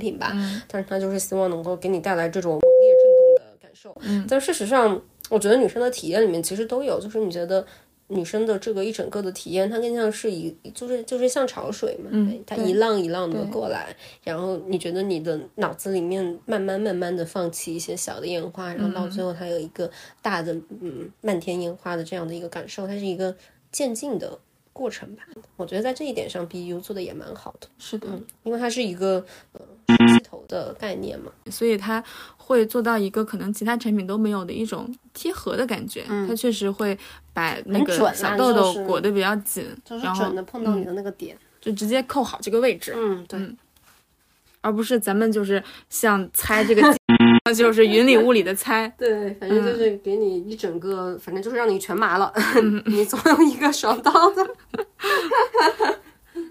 [0.00, 0.32] 品吧，
[0.68, 3.96] 但是它就是希望能够给你带来这种猛烈震动的感受。
[4.02, 7.66] 嗯，但事实上，我觉得女生的体验里面其实都有，就是你觉得。
[8.08, 19.90] 女生的这个一整个的体验，它更像是一，就是就是像潮水嘛，嗯，它一浪一浪的过来，然后你觉得你的脑子里面慢慢慢慢的放弃一些小的烟花，然后到最后它有一个
[20.22, 23.34] 大的嗯漫天烟花的这样的一个感受，它是一个
[23.72, 24.38] 渐进的
[24.72, 25.24] 过程吧。
[25.56, 28.06] 我觉得在这一点上，BU 做的也蛮好的，是的，
[28.44, 29.60] 因为它是一个呃
[30.08, 32.04] 吸头的概念嘛，所以它。
[32.46, 36.96] 会做到一个可能其他产品都没有的一种贴合的感觉，它确实会
[37.32, 39.66] 把那个小豆豆裹得比较紧，
[40.00, 42.94] 然后碰到你的那个点，就直接扣好这个位置。
[42.96, 43.56] 嗯，对，
[44.60, 46.82] 而不是咱们就是像猜这个，
[47.52, 48.86] 就是云里雾里的猜。
[48.96, 52.32] 对，反正就是给你一整个，反正就是让你全麻了，
[52.86, 54.46] 你总有一个爽到的。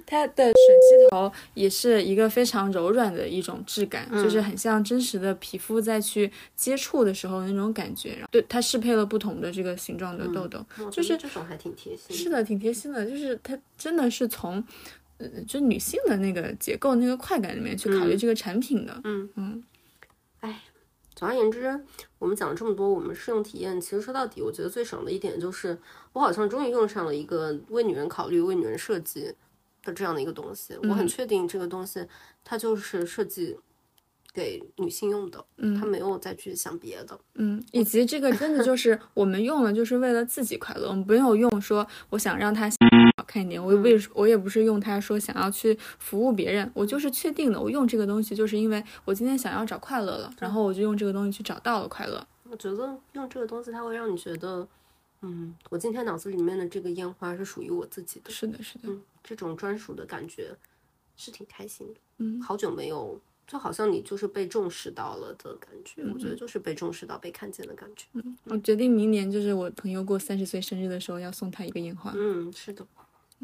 [0.05, 8.23] 它的吮吸头也是一个非常柔软的一种质感，就是很像真实的皮肤在去接触的时候那种感觉。
[8.31, 12.15] 对，它适配了不同的这个形状的痘痘，就是这种还挺贴心。
[12.15, 14.63] 是的，挺贴心的，就是它真的是从，
[15.17, 19.01] 呃，就女性的那个结构、那个快感里面去考虑这个产品的。
[19.03, 19.63] 嗯嗯。
[20.41, 20.61] 哎，
[21.15, 21.79] 总而言之，
[22.19, 25.77] 我们讲了这么多，我们试用体验，其实说到底，我觉得最爽的一点就是，
[26.13, 29.33] 我好像终于用上了一个为女人考虑、为女人设计。
[29.85, 32.05] 的这样的一个东西，我很确定这个东西
[32.43, 33.55] 它就是设计
[34.33, 42.69] 给女性用的，嗯，它没有再去想别的，嗯，以及这个真的就是我们用了就是为了自己快乐，我们没有用说我想让它
[43.17, 52.25] 好看一点，我为我也不是用它说想要去服务别人，我就是确定的，我用这个东西就是因为我今天想要找快乐了，然后我就用这个东西去找到了快乐。
[52.49, 54.67] 我觉得用这个东西它会让你觉得，
[55.21, 58.89] 嗯，我今天脑子里面的这个烟花是属于我自己的，是的，是的。
[59.23, 60.55] 这种专属的感觉
[61.15, 68.05] 是挺开心的，嗯，好久没有，就好像你就是被重视到了的感觉，我觉得就是被重视到、被看见的感觉。
[68.13, 72.13] 嗯，我决定明年就是我朋友过三十岁生日的时候要送他一个烟花。
[72.15, 72.85] 嗯，是的，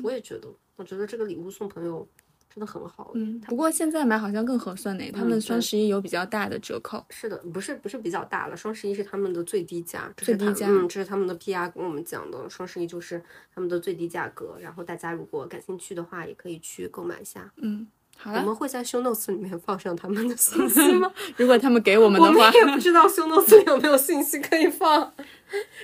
[0.04, 2.08] 我也觉得，我觉得这个礼物送朋友。
[2.54, 7.02] 真的很好，嗯，不过现在买好像更合算呢，他们双十一有比较大的折扣。
[7.10, 13.24] 是的，不是不是比较大了，双十一是他们的最低价，最低价，嗯，这是他们的 PR 跟我们讲的，双十一就是
[13.56, 17.50] 他们的最低价格，然后大家如果感兴趣的话，也可以去购买一下。
[17.56, 17.88] 嗯，
[18.18, 21.10] 好我们会在 show notes 里面放上他们的信息吗？
[21.38, 25.14] 如果他们给我们的话，我们也不知道 show notes 里有没有信息可以放。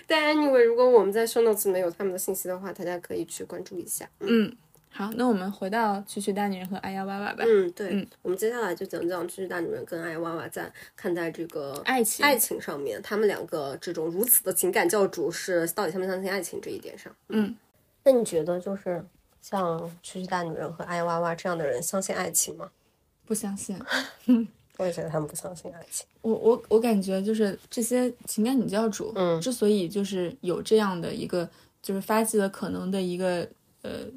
[0.05, 4.09] 但 anyway，如果我们在 show notes 没有他们的信息的话，大家可以去关注一下。
[4.19, 4.53] 嗯。
[4.89, 7.43] 好，那我们回到蛐蛐大女人和爱呀娃娃吧。
[7.45, 17.15] 嗯，对，嗯，我们接下来就讲讲蛐蛐大女人跟爱呀娃娃在看待这个爱情爱情上面，他们两个这种如此的情感教主是到底相不相信爱情这一点上。
[17.29, 17.55] 嗯，
[18.03, 19.05] 那你觉得就是
[19.39, 22.71] 像蛐蛐大女人和爱呀娃娃这样的人相信爱情吗？
[23.27, 23.79] 不相信。
[24.79, 26.07] 我也觉得他们不相信爱情。
[26.21, 31.47] 我我我感觉就是这些情感女教主，嗯，之所以就是有这样的一个
[31.83, 33.47] 就是发迹的可能的一个
[33.83, 34.07] 呃。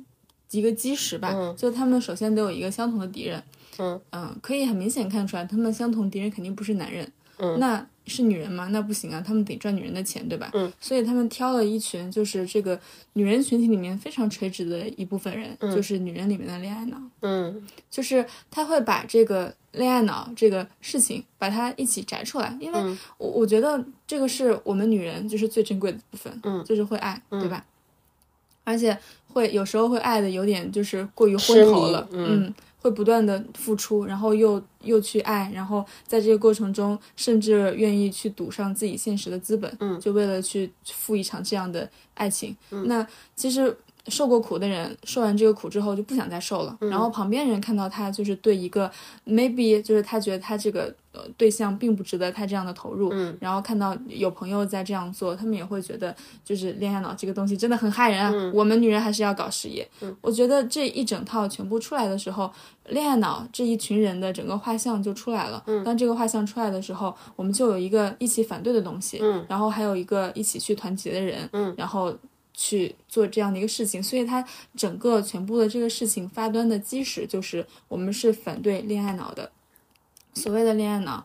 [0.50, 3.42] 一个基石吧，就他们首先都有一个相同的敌人，
[3.78, 8.68] 嗯嗯，可以很明显看出来，他们相同敌人肯定不是男人，嗯，那是女人吗？
[8.72, 10.50] 那不行啊，他们得赚女人的钱，对吧？
[10.54, 12.78] 嗯，所以他们挑了一群就是这个
[13.12, 27.64] 女人群体里面非常垂直的一部分人，就是女人里面的恋爱脑，嗯，就是他会把这个恋爱脑这个事情把它一起摘出来，因为我我觉得这个是我们女人就是最珍贵的部分，嗯，就是会爱，对吧？
[28.64, 28.96] 而且
[29.32, 42.56] 会有时候会爱的有点就是过于昏头了，嗯，会不断的付出，然后又又去爱，然后在这个过程中，甚至愿意去赌上自己现实的资本，嗯，就为了去赴一场这样的爱情。
[42.84, 43.76] 那其实。
[44.10, 46.76] 受过苦的人，受完这个苦之后就不想再受了。
[46.80, 48.90] 然后旁边人看到他，就是对一个
[49.26, 53.10] maybe，就是他觉得他这个呃对象并不值得他这样的投入。
[53.12, 53.36] 嗯。
[53.40, 58.52] 然后看到有朋友在这样做，他们也会觉得，就是恋爱脑这个东西真的很害人啊。
[58.52, 59.88] 我们女人还是要搞事业。
[60.00, 60.16] 嗯。
[60.20, 62.50] 我觉得这一整套全部出来的时候，
[62.88, 65.62] 恋爱脑这一群人的整个画像就出来了。
[65.66, 65.84] 嗯。
[65.84, 69.18] 当这个画像出来的时候，我们就有一个一起反对的东西。
[69.22, 69.44] 嗯。
[69.48, 71.48] 然后还有一个一起去团结的人。
[71.52, 71.72] 嗯。
[71.76, 72.12] 然后。
[72.60, 74.46] 去做这样的一个事情，所以他
[74.76, 79.50] 整个全部的这个事情发端的基石就是我们是反对恋爱脑的。
[80.34, 81.24] 所谓的恋爱脑，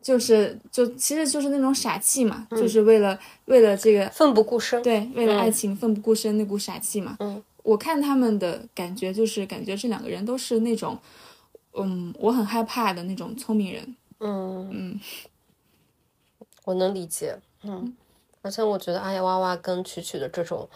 [0.00, 4.82] 就是就其实就是那种傻气嘛，就是为了为了这个奋不顾身。
[4.82, 7.16] 对，为了爱情奋不顾身那股傻气嘛。
[7.20, 10.98] 嗯，我看他们的感觉就是感觉这两个人都是那种，
[11.74, 13.94] 嗯，我很害怕的那种聪明人。
[14.20, 15.00] 嗯嗯，
[16.64, 17.38] 我能理解。
[17.64, 17.94] 嗯，
[18.42, 20.68] 而且我觉得阿呀哇哇跟曲曲的这种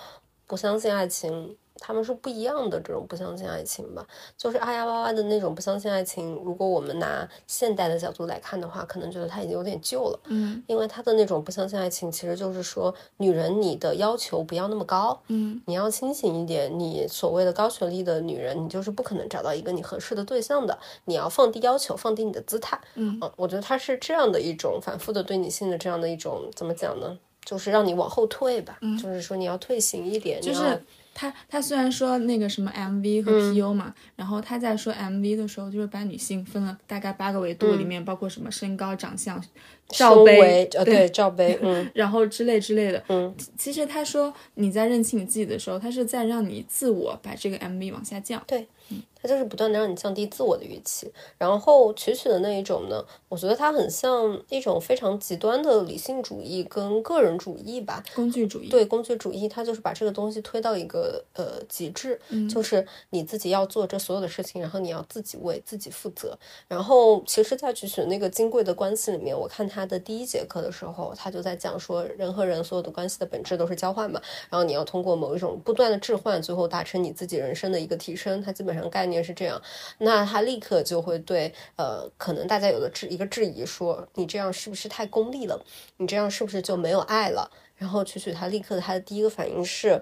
[0.47, 1.57] 不相信爱情。
[1.79, 6.35] 他们是不一样的这种不相信爱情吧，就是阿呀哇哇的那种不相信爱情。
[6.37, 10.19] 如果我们拿现代的角度来看的话，可能觉得他已经有点旧了。
[10.25, 16.79] 嗯，因为他的那种不相信爱情，其实就是说，女人你的要求不要那么高，嗯，你要清醒一点。
[16.79, 20.79] 你所谓的高学历的女人，你就是不可能找到一个你合适的对象的。
[21.05, 22.81] 你要放低要求，放低你的姿态。
[22.95, 27.19] 嗯嗯，我觉得他是这样的一种反复的对女性的这样的一种怎么讲呢？
[27.47, 28.77] 就是让你往后退吧。
[28.83, 30.83] 嗯，就是说你要退行一点，就是。
[31.19, 39.43] 他他虽然说那个什么 MV 和 PU 嘛，然后他在说 MV 的时候，就是把女性分了大概八个维度，里面包括什么身高、长相、
[39.89, 48.67] 罩杯，呃对罩杯，嗯，然后之类之类的，嗯，其实他说你在认清你自己的时候，他是在让你自我把这个 MV 往下降，对。
[49.21, 58.69] 他就是不断的让你降低自我的预期，然后曲曲的那一种呢，我觉得它很像一种非常极端的理性主义跟个人主义吧，工具主义。
[58.69, 66.39] 对，工具主义，他就是把这个东西推到一个呃极致，就是你自己要做这所有的事情，然后你要自己为自己负责。
[66.69, 78.41] 然后其实，在曲曲那个金贵的关系里面，我看他的第一节课的时候，他就在讲说，人和人所有的关系的本质都是交换嘛，然后你要通过某一种不断的置换，最后达成你自己人生的一个提升。
[78.41, 79.17] 他基本上概念。
[79.27, 79.61] 是这样，
[79.99, 85.61] 那他立刻就会对呃，可能大家有的质一个质疑说，你这样是不是太功利了？
[85.97, 87.51] 你这样是不是就没有爱了？
[87.75, 90.01] 然后曲曲他立刻他的第一个反应是，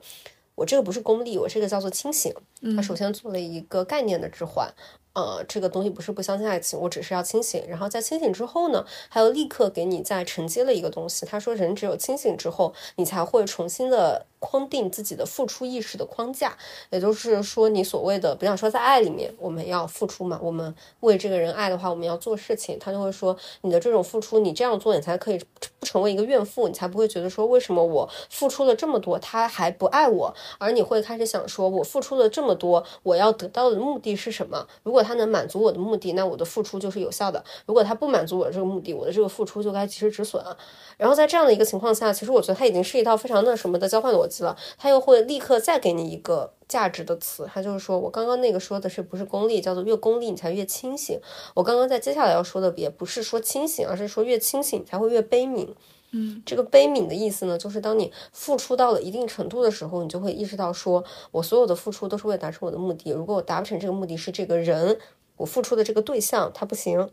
[0.56, 2.34] 我这个不是功利，我这个叫做清醒。
[2.76, 4.68] 他首先做了一个概念的置换。
[5.14, 7.62] 呃，这个东西不是不相信爱情，我只是要清醒。
[7.68, 11.24] 然后在清醒之后呢，还有立刻给你再承接了一个东西。
[11.24, 16.58] 他说，人只有清醒之后，你才会重新的框定自己的付出意识的框架。
[16.90, 22.76] 也就是说，你所谓的，比方说在爱里面，我们要付出嘛，我们为这个人爱的话，我们要做事情。
[22.80, 30.34] 他就会说，你的这种付出，你这样做，你才可以不成为一个怨妇，你才不会觉得说，为什么我付出了这么多，他还不爱我？
[30.58, 34.66] 而你会开始想说，我付出了这么多，我要得到的目的是什么？
[34.82, 37.44] 如果他能满足我的目的，那我的付出就是有效的。
[37.66, 40.56] 如果他不满足我的这个目的，我的这个付出就该及时止损啊。
[40.96, 44.56] 然后在这样的一个情况下，其实我觉得他已经是一套非常那什么的交换逻辑了。
[44.78, 51.20] 他又会立刻再给你一个价值的词，他就是说我刚刚那个说的是不是功利，叫做越功利你才越清醒。
[51.54, 55.68] 我刚刚在接下来要说的也不是说清醒，而是说越清醒才会越悲悯。
[56.16, 63.10] 嗯，这个悲悯的意思呢，就是当你付出到了一定程度的时候，你就会意识到，说我所有的付出都是为了达成我的目的。
[63.10, 64.96] 如果我达不成这个目的，是这个人，
[65.36, 67.10] 我付出的这个对象他不行，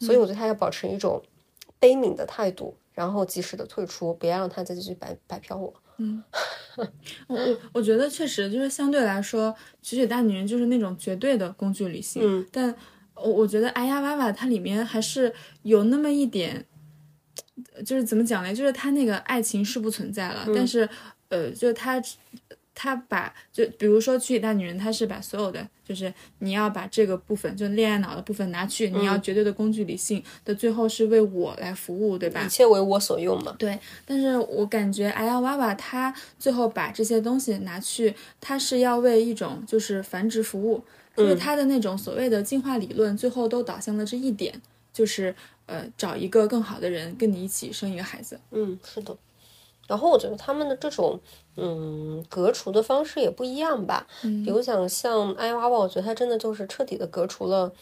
[0.00, 1.22] 所以我对他要保持一种
[1.78, 5.72] 悲悯的态度，然后及时的退出，不要让他再继续白白嫖我。
[5.98, 6.24] 嗯，
[7.28, 12.22] 我我我觉得确实就是相对来说，曲曲大女人就是那种绝对的工具理性。
[12.24, 12.74] 嗯，但
[13.14, 16.66] 我我觉得哎呀娃娃它里面还是有那么一点。
[17.84, 18.54] 就是怎么讲呢？
[18.54, 20.88] 就是他那个爱情是不存在了，但是，
[21.28, 22.00] 呃，就他，
[22.74, 32.42] 他把就比如说《曲曲大女人》，他是把所有的，就是你要把这个部分，就恋爱脑的部分拿去，你要绝对的工具理性的，最后是为我来服务，对吧？
[32.42, 33.54] 一切为我所用嘛。
[33.58, 40.82] 对，但是我感觉哎呀娃娃他最后把这些东西拿去，他是要为一种就是繁殖服务，
[41.16, 44.58] 就是他的那种所谓的进化理论，最后都导向了这一点，
[45.00, 45.34] 就是。
[45.72, 48.40] 呃，找一个更好的人跟你一起生一个孩子。
[48.50, 49.16] 嗯，是的。
[49.86, 51.20] 然后我觉得他们的这种
[51.56, 54.04] 嗯隔除的方式也不一样吧。
[54.24, 57.72] 嗯，比如讲像艾娃娃，我觉得他真的就是彻底的隔除了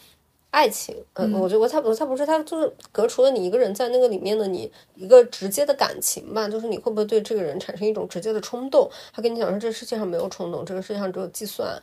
[0.51, 0.95] 爱情。
[1.15, 8.87] 嗯，我觉得我才我才不是他就是隔除了你一个人在那个里面的你一个直接的感情吧，就是你会不会对这个人产生一种直接的冲动？
[9.11, 11.81] 他跟你讲说，这世界上没有冲动，这个世界上只有计算。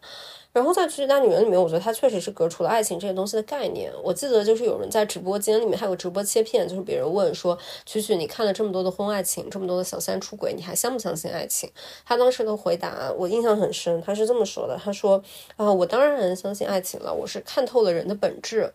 [0.57, 3.93] 然后在《曲曲大女人》里面，我觉得她确实是革除了爱情这些东西的概念。
[4.03, 11.71] 我记得就是有人在直播间里面还有直播切片，就是别人问说：“曲曲，你看了这么多的婚外情，这么多的小三出轨，你还相不相信爱情？”
[12.07, 15.23] 他当时的回答我印象很深，他是这么说的：“他说
[15.57, 18.73] 啊，我当然相信爱情了，我是看透了人的本质，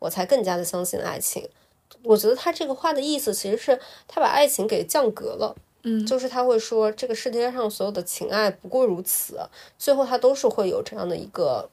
[0.00, 1.48] 我才更加的相信爱情。”
[2.02, 5.54] 我觉得他这个话的意思其实是他把爱情给降格了。
[5.88, 9.38] 嗯，就是他会说，这个世界上所有的情爱不过如此，
[9.78, 11.70] 最后他都是会有这样的一个，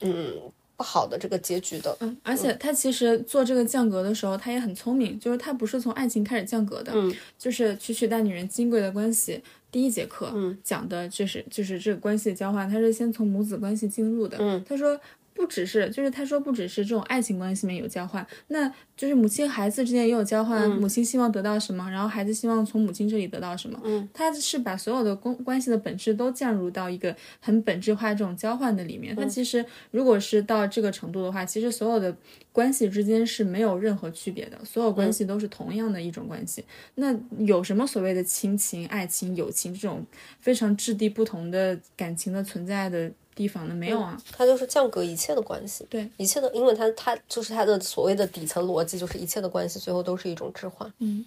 [0.00, 0.40] 嗯，
[0.76, 1.96] 不好的这个结局的。
[1.98, 9.42] 嗯，而且他其实做这个降格的时候，他也很聪明，就是他不是从爱情开始降格的，嗯，就是曲曲大女人金贵的关系。
[9.72, 14.98] 第一节课，嗯，讲的就是就是这个关系的交换，他是先从母子关系进入的，嗯，他说。
[15.40, 20.68] 不只是，就是他说不只是这种爱情关系里面有交换，那就是母亲孩子之间也有交换。
[20.70, 23.80] 母亲希望得到什么，然后孩子希望从母亲这里得到什么。
[23.82, 29.16] 嗯，他是把所有的关关系的本质都降入到一个很本质化这种交换的里面。
[29.16, 32.14] 他其实如果是到这个程度的话，其实所有的
[32.52, 36.62] 关系之间是没有任何区别的，所有关系都是同样的一种关系。
[36.96, 40.04] 那有什么所谓的亲情、爱情、友情这种
[40.42, 43.10] 非常质地不同的感情的存在的？
[43.40, 43.74] 地方的？
[43.74, 50.92] 没有啊，它就是降格一切的关系，对一切的，因为它它就是它的所谓的底层逻辑，就是一切的关系最后都是一种置换。
[50.98, 51.24] 嗯，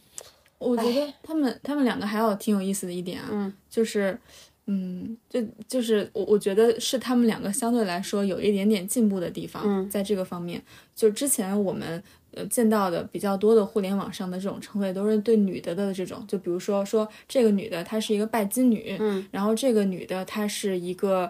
[0.59, 4.15] 我觉得他们他们两个还有挺有意思的一点啊，嗯，就是
[4.67, 10.61] 嗯，就就是我我觉得是他们两个相对来说有一点点进步的地方，嗯，在这个方面，
[10.95, 12.03] 就之前我们
[12.35, 21.27] 呃见到的比较多的互联网上的这种称谓，都是对女的的这种，就比如说说这个女的她是一个拜金女，嗯，然后这个女的她是一个。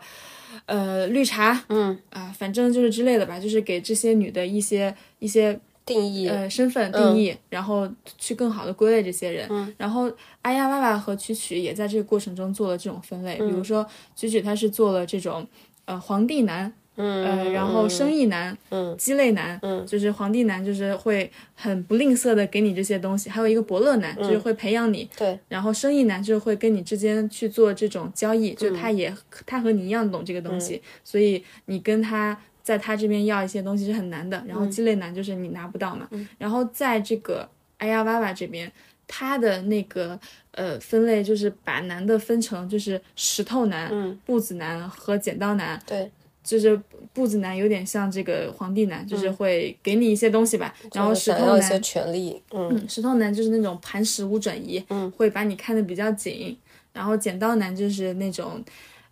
[0.65, 9.47] 呃，绿茶，嗯啊，反正就是之类的吧，就是给这些女的一些一些定义，呃，身份定义，然后去更好的归类这些人。
[9.49, 13.85] 嗯，然后阿呀娃娃和曲曲也在这个过程中做了这种分类，比如说
[14.15, 15.47] 曲曲他是做了这种
[15.85, 16.73] 呃皇帝男。
[16.95, 29.13] 嗯，呃，然后生意男，嗯，鸡肋男，嗯，就是皇帝男，就是会很不吝啬的给你这些东西，还有一个伯乐男，就是会培养你，对，然后生意男就是会跟你之间去做这种交易，就他也
[29.45, 38.71] 他和你一样懂这个东西，所以你跟他在他这边要一些东西是很难的，然后鸡肋男就是你拿不到嘛，然后在这个哎呀哇哇这边，
[39.07, 40.19] 他的那个
[40.51, 46.11] 呃分类就是把男的分成就是石头男、嗯，步子男和剪刀男，对。
[46.43, 46.79] 就是
[47.13, 50.73] 步子男有点像这个皇帝男，就是会给你一些东西吧。
[50.93, 56.57] 然后石头男一些，权利，嗯，石头男就是那种磐石无转移，嗯，会把你看得比较紧。
[56.91, 58.63] 然后剪刀男就是那种，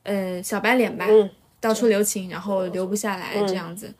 [0.03, 1.29] 呃，小白脸吧，嗯，
[1.59, 3.91] 到处留情，然后留不下来这样子。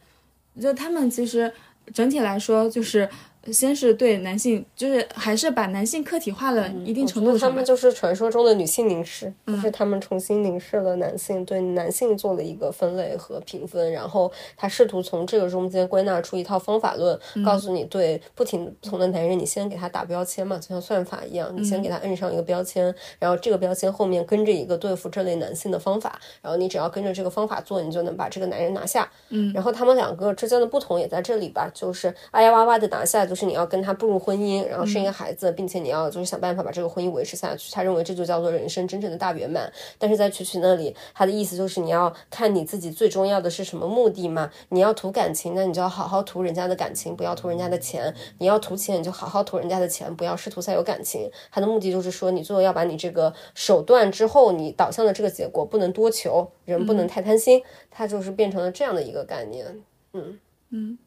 [0.59, 1.51] 就他们其实
[1.93, 3.09] 整体来说就是。
[3.51, 7.49] 先是对男性，就是还是把男性客体化了一定程度上。
[7.49, 29.09] 他们就是传说中的女性凝视，就是他们重新凝视了男性，对男性做了一个分类和评分，然后他试图从这个中间归纳出一套方法论，告诉你对不停不同的男人，你先给他打标签嘛，就像算法一样，你先给他摁上一个标签，然后这个标签后面跟着一个对付这类男性的方法，然后你只要跟着这个方法做，你就能把这个男人拿下。
[29.29, 33.27] 嗯，然后他们两个之间的不同也在这里吧，就是哎呀哇哇的拿下。
[33.32, 37.71] 就是你要跟他步入婚姻，然后生一个孩子，并且你要就是想办法把这个婚姻维持下去。
[37.71, 39.71] 他认为这就叫做人生真正的大圆满。
[39.97, 44.51] 但是在曲曲那里，他的意思就是你要看你自己最重要的是什么目的嘛？
[44.67, 48.13] 你要图感情，那你就要好好图人家的感情，不要图人家的钱。
[48.39, 51.32] 你要图钱，你就好好图人家的钱，不要试图再有感情。
[51.49, 57.63] 他的目的就是说，你最后要把你这个手段之后，你导向的这个结果不能多求，人不能太贪心。
[57.89, 59.82] 他就是变成了这样的一个概念。
[60.11, 60.38] 嗯
[60.71, 60.97] 嗯。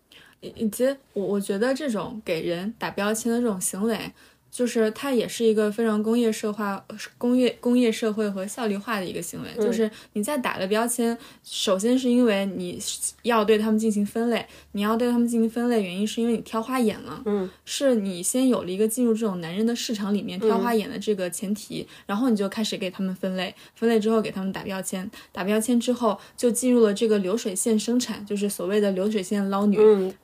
[0.56, 4.12] 以及我我觉得这种给人打标签的这种行为，
[4.54, 6.86] 就是它也是一个非常工业社化、
[7.18, 9.48] 工业工业社会和效率化的一个行为。
[9.60, 12.80] 就是你在打的标签，首先是因为你
[13.22, 17.20] 要对他们进行分类，你要对他们进行分类，原因是因为你挑花眼了。
[17.24, 29.76] 嗯，是你先有了一个进入这种男人的市场里面挑花眼的这个前提，然后你就开始给他们分类，分类之后给他们打标签，打标签之后就进入了这个流水线生产，就是所谓的流水线捞女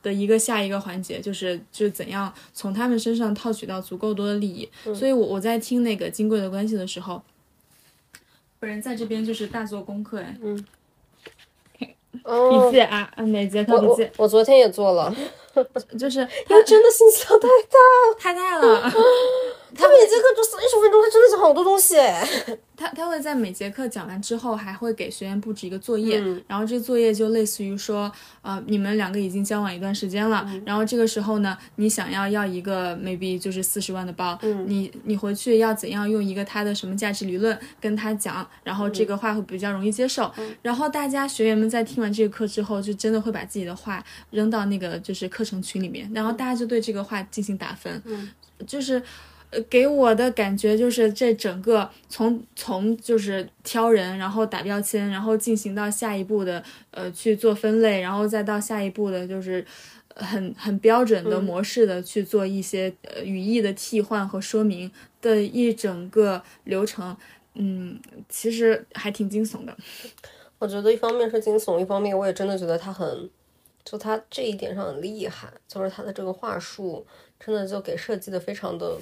[0.02, 4.68] 的一个下一个环节，就是就是怎样从他们身上套取到足够多的利益。
[4.94, 7.22] 所以，我我在听那个金贵的关系的时候，
[8.58, 10.56] 本人在这边就是大做功课哎，嗯，
[11.80, 15.14] 笔记啊，每节课笔记，我昨天也做了，
[15.98, 17.78] 就是他真的信息量太大，
[18.18, 18.92] 太大了。
[19.74, 22.26] 他每节课就三十分钟，他真的是好多东西哎。
[22.76, 26.42] 他他会在每节课讲完之后，还会给学员布置一个作业，嗯。
[26.48, 28.10] 然后这个作业就类似于说，
[28.40, 30.62] 呃，你们两个已经交往一段时间了，嗯。
[30.64, 34.64] 然后这个时候呢，你想要要一个 maybe 就是四十万的包，嗯。
[34.66, 40.56] 你你回去要怎样用一个他的什么价值理论跟他讲，然后这个话会比较容易接受，嗯。
[40.62, 48.30] 然后大家学员们在听完这个课之后，就真的会把自己的话扔到那个就是课程群里面，然后大家就对这个话进行打分，嗯。
[48.66, 49.02] 就是。
[49.50, 59.64] 呃，给我的感觉就是这整个从从就是挑人，然后打标签，然后进行到下一步的呃去做分类，然后再到下一步的就是
[60.14, 64.90] 很很标准的模式的去做一些呃语义的替换和说明
[65.20, 67.16] 的一整个流程，
[67.54, 67.98] 嗯，
[68.28, 69.76] 其实还挺惊悚的。
[70.58, 73.28] 我觉得一方面是惊悚，一方面我也真的觉得他很
[73.82, 77.04] 就他这一点上很厉害，就是他的这个话术
[77.38, 78.96] 真的就给设计的非常的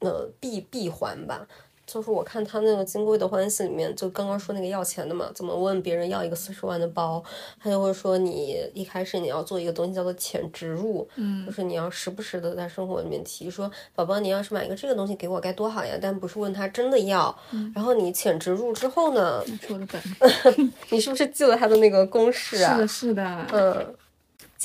[0.00, 1.46] 呃闭闭环吧。
[1.86, 7.22] 就是我看他那个《金贵的欢喜》里面，就刚刚说那个要钱的嘛，怎么问别人要一个四十万的包，
[7.62, 17.32] 他就会说你一开始你要做一个东西叫做浅植入，嗯，就是你要时不时的在生活里面提说，宝宝你要是买一个这个东西给我该多好呀，但不是问他真的要，
[17.72, 22.74] 然后你浅植入之后呢，是我的本，你是不是记了他的那个公式啊？
[22.74, 23.94] 是的，是的，嗯。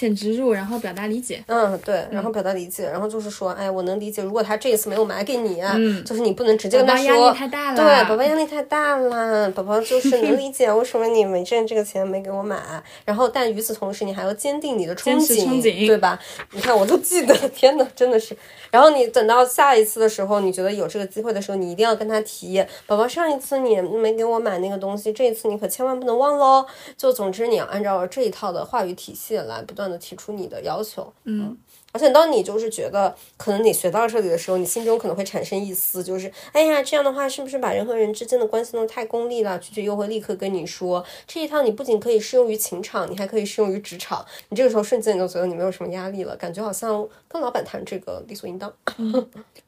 [0.02, 1.44] 浅植入，然后表达理解。
[1.46, 12.58] 嗯，对，然后表达理解，然后就是说，哎，我能理解，如果他这一次没有买给你，嗯，就是你不能直接跟他说，压力太大了，对，宝宝压力太大了，宝宝就是能理解为什么你没挣这个钱没给我买，
[13.06, 16.20] 然后但与此同时，你还要坚定你的憧憬，憧憬对吧？
[16.54, 18.36] 你看我都记得，天呐，真的是。
[18.72, 26.66] 然后你等到下一次的时候，你觉得有这个机会的时候，你一定要跟他提，宝宝上一次你没给我买那个东西，这一次你可千万不能忘喽。
[26.98, 31.58] 就总之你要按照这一套的话语体系来不断的提出你的要求，嗯。
[31.94, 39.60] 而且当你就是觉得可能你学到这里的时候，你心中可能会产生一丝，就是哎呀，这样的话是不是把人和人之间的关系弄太功利了？
[39.60, 44.26] 曲曲又会立刻跟你说，这一套你不仅可以适用于情场，你还可以适用于职场。
[44.48, 48.72] 你这个时候瞬间你就觉得你没有什么压力了，感觉好像跟老板谈这个理所应当。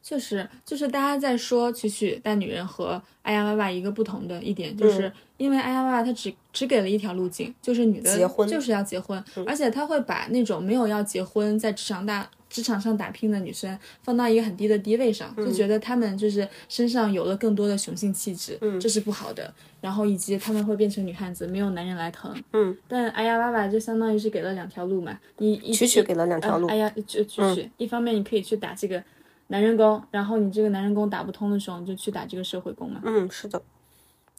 [0.01, 5.11] 确实，就是大家在说曲曲带女人和哎呀妈妈一个不同的一点，就是
[5.43, 19.53] 因为哎呀哇哇他只只给了一条路径，就是女的结婚就是要结婚，而且他会把那种没有要结婚在职场大职场上打拼的女生放到一个很低的低位上，就觉得她们就是身上有了更多的雄性气质，这是不好的。
[19.81, 22.33] 然后以及他们会变成女汉子，没有男人来疼。
[22.53, 26.67] 嗯，但哎呀哇哇就相当于是给了两条路嘛，你一曲曲给了两条路。
[26.67, 29.03] 哎呀，就曲曲，一方面你可以去打这个
[29.47, 33.01] 男人工，然后你这个男人工打不通的时候，你就去打这个社会工嘛。
[33.03, 33.61] 嗯，是的，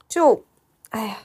[0.08, 0.42] 就
[0.94, 1.18] 哎呀。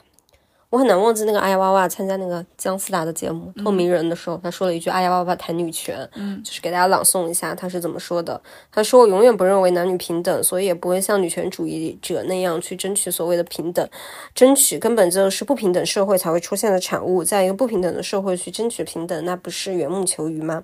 [0.71, 8.39] 我很难忘记那个哎呀哇哇参加那个姜思达的节目《透明人》的时候，他说了一句哎呀哇哇谈女权，嗯，就是给大家朗诵一下他是怎么说的。
[8.71, 13.89] 他说：“我永远不认为男女平等，所以也不会像女权主义者那样去争取所谓的平等。
[14.35, 20.63] 争取根本就是不平等社会才会出现的产物，在一个不平等的社会去争取平等，那不是缘木求鱼吗？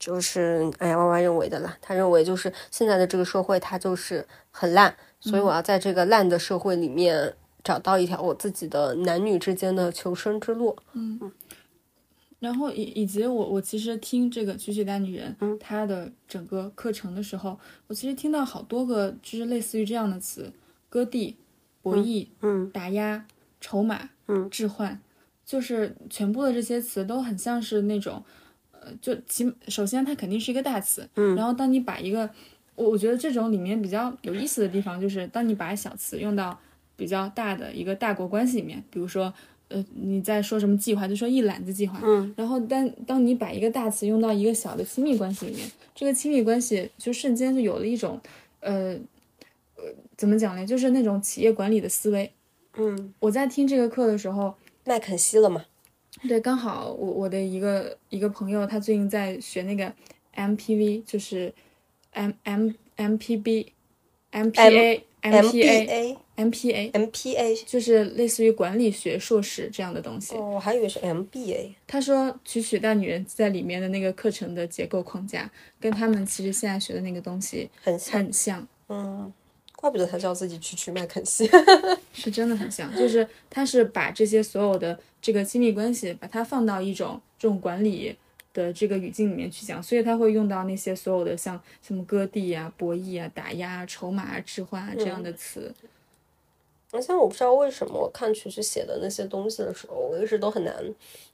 [0.00, 1.76] 就是哎呀哇哇认为的啦。
[1.80, 10.76] 他认为就是现在的这个社会它就是很烂，所以我要在这个烂的社会里面。”找到一条我自己的男女之间的求生之路。
[10.92, 11.30] 嗯，
[12.38, 20.50] 然后以以及我我其实听这个曲曲大女人，嗯，她的整个课程的时候，我其实听到好多个就是类似于这样的词：
[20.88, 21.36] 割地、
[21.82, 23.26] 博弈、嗯，打压、
[23.60, 24.98] 筹码、嗯，置换，
[25.44, 28.24] 就是全部的这些词都很像是那种，
[28.72, 32.30] 呃，就其首先它肯定是一个大词，嗯，然后当你把一个，
[32.74, 36.58] 我我觉得这种里面比较有意思的地方就是当你把小词用到。
[37.00, 39.32] 比较大的一个大国关系里面，比如说，
[39.68, 48.20] 呃，你在说什么计划，就说一揽子计划，嗯，然后当当你把一个大词用到一个小的亲密关系里面，这个亲密关系就瞬间就有了一种，
[48.60, 48.92] 呃，
[49.76, 49.84] 呃，
[50.14, 50.66] 怎么讲呢？
[50.66, 52.30] 就是那种企业管理的思维。
[52.76, 55.64] 嗯，我在听这个课的时候，麦肯锡了嘛？
[56.28, 59.90] 对，刚好我我的一个一个朋友，他最近在学那个
[60.34, 61.50] MPV，就是
[62.10, 63.16] M M M
[65.20, 66.90] P B M P A M P A。
[66.90, 70.34] MPA MPA 就是类似于管理学硕士这样的东西。
[70.34, 71.74] 哦，我还以为是 MBA。
[71.86, 78.66] 他说，曲曲大女人在里面的那个课程的结构框架，跟他们其实现在学的那个东西很很像。
[78.88, 79.32] 嗯，
[79.76, 81.48] 怪不得他叫自己曲曲麦肯锡，
[82.12, 82.94] 是真的很像。
[82.96, 88.16] 就是他是把这些所有的这个亲密关系，把它放到一种这种管理
[88.52, 95.72] 的这个语境里面去讲，所以他会用到那些所有的像什么割地啊、博弈啊、打压、筹码啊、置换啊这样的词。
[96.92, 100.74] 而且我不知道为什么，我看曲曲写的那些东西的时候，我一直都很难，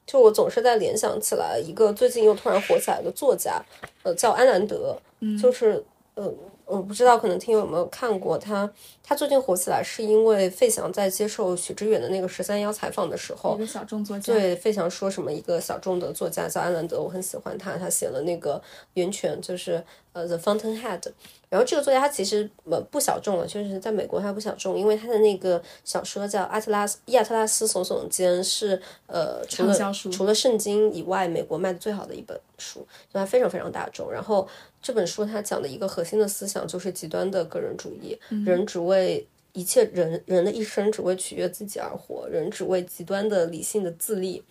[0.05, 3.65] 就我总是在联想起来一个最近又突然火起来的作家，
[4.03, 4.95] 呃，叫安兰德，
[5.41, 5.83] 就是，
[6.15, 6.31] 呃，
[6.67, 8.69] 我不知道可能听友有没有看过他，
[9.03, 18.61] 他最近火起来是因为费翔在接受许知远的那个十三幺采访的时候，一个小众作家，对，费翔说什么一个小众的作家叫安兰德，我很喜欢他，他写了那个
[18.95, 21.03] 源泉，就是呃 The Fountainhead。
[21.49, 34.11] 然后这个作家他其实呃不小众了，就是在美国他不小众，因为他的那个小说叫《阿特拉斯亚特拉斯耸耸肩》，是呃除了除了圣经以外，美国卖的最好的一本书，就它非常非常大众。
[34.11, 34.49] 然后
[34.87, 44.45] 这本书它讲的一个核心的思想就是极端的个人主义，人只为一切人人的一生只为取悦自己而活，人只为极端的理性的自立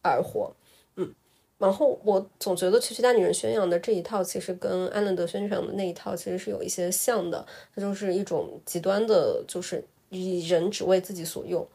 [0.00, 0.54] 而活。
[0.94, 1.12] 嗯
[1.58, 7.44] 然后我总觉得《曲曲大女人》宣扬的这一套，其实跟安伦德宣扬的那一套其实是有一些像的。
[7.74, 11.66] 它就是一种极端的，就是以人只为自己所用，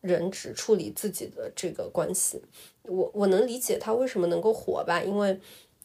[0.00, 2.42] 人只处理自己的这个关系。
[2.82, 5.38] 我我能理解他为什么能够火吧，因为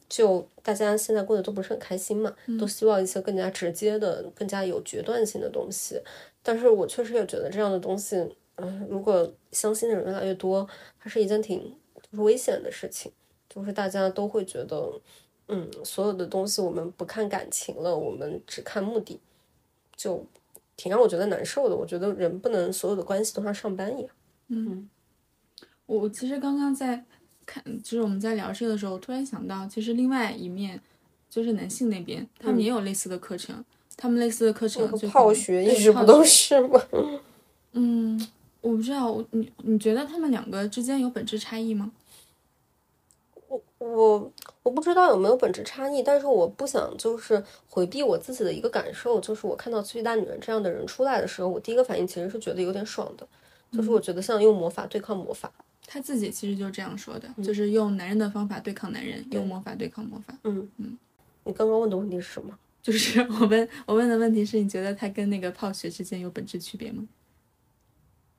[0.10, 6.01] 就大家现在过得都不是很开心嘛，都希望一些更加直接的、更加有决断性的东西。
[6.41, 8.16] 但是我确实也觉得这样的东西，
[8.55, 10.68] 嗯，如果相信的人越来越多，
[10.99, 11.62] 它是一件挺
[12.01, 13.12] 就是危险的事情，
[13.47, 14.99] 就是大家都会觉得，
[15.47, 19.20] 嗯，所有的东西我们不看感情了，我们只看目的，
[19.95, 20.26] 就
[20.76, 21.76] 挺让我觉得难受的。
[21.76, 24.10] 我觉得人不能所有的关系都像上班一样。
[24.47, 24.89] 嗯，
[25.86, 27.05] 我我其实刚刚在
[27.50, 30.80] 看，就是我们在聊这个的时候，突然想到，其实另外一面
[31.30, 33.66] 就是男性那边，他们也有类似的课程，
[33.97, 36.80] 他们类似的课程就泡学一直不都是吗？
[37.74, 38.28] 嗯，
[38.62, 41.91] 我不知道，你你觉得他们两个之间有本质差异吗？
[43.47, 44.32] 我我
[44.62, 53.28] 我不知道有没有本质差异，但是我不想就是回避我自己的一个感受，就是我看到粗大女人这样的人出来的时候，我第一个反应其实是觉得有点爽的。
[53.72, 55.52] 就是我觉得像用魔法对抗魔法，
[55.92, 60.38] 他自己其实就是这样说的，就是用男人的方法对抗男人，用魔法对抗魔法。
[60.44, 60.96] 嗯嗯，
[61.46, 62.56] 你刚刚问的问题是什么？
[62.80, 67.08] 就是我问我问的问题是你觉得他跟那个泡学之间有本质区别吗？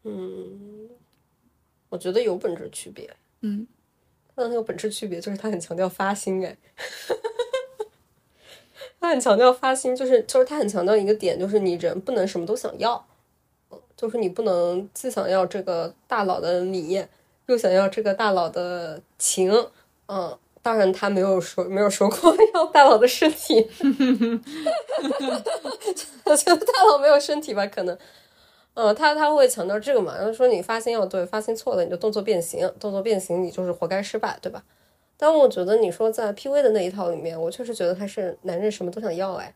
[0.05, 0.89] 嗯，
[1.89, 3.13] 我觉得有本质区别。
[3.41, 3.67] 嗯，
[4.37, 6.57] 他的那个本质区别就是他很强调发心，哎，
[9.01, 13.05] 他很强调发心，就是就是他很强调一个点，就是你人不能什么都想要。
[13.97, 17.05] 就是你不能既想要这个大佬的理，
[17.51, 19.53] 又想要这个大佬的情，
[20.07, 23.69] 嗯，当然他没有说没有说过 要大佬的身体，
[26.25, 27.99] 我觉得大佬没有身体吧，可能，
[28.75, 34.63] 嗯，他他会强调这个嘛，然后说你发心要对，发心错了你就动作变形，动作变形你就是活该失败，对吧？
[35.17, 39.53] 但我觉得你说在 P V 的那一套里面，我确实觉得他是男人什么都想要，哎，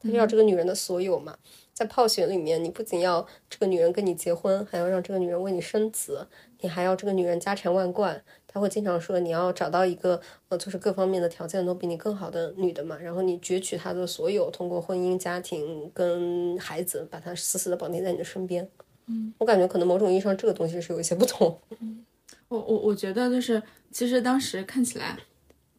[0.00, 1.36] 他要这个女人的所有嘛。
[1.82, 6.28] 在泡学里面，你不仅要这个女人跟你结婚，还要让这个女人为你生子，
[6.60, 8.22] 你还要这个女人家产万贯。
[8.46, 18.68] 他会经常说，你要找到一个呃，就是各方面的条件都比你更好的女的嘛，然后你攫取她的所有，通过婚姻、家庭跟孩子，把她死死的绑定在你的身边。
[19.06, 21.58] 嗯，我感觉可能某种意义上这个东西是有一些不同。
[21.80, 22.04] 嗯，
[22.46, 23.60] 我我我觉得就是，
[23.90, 25.18] 其实当时看起来。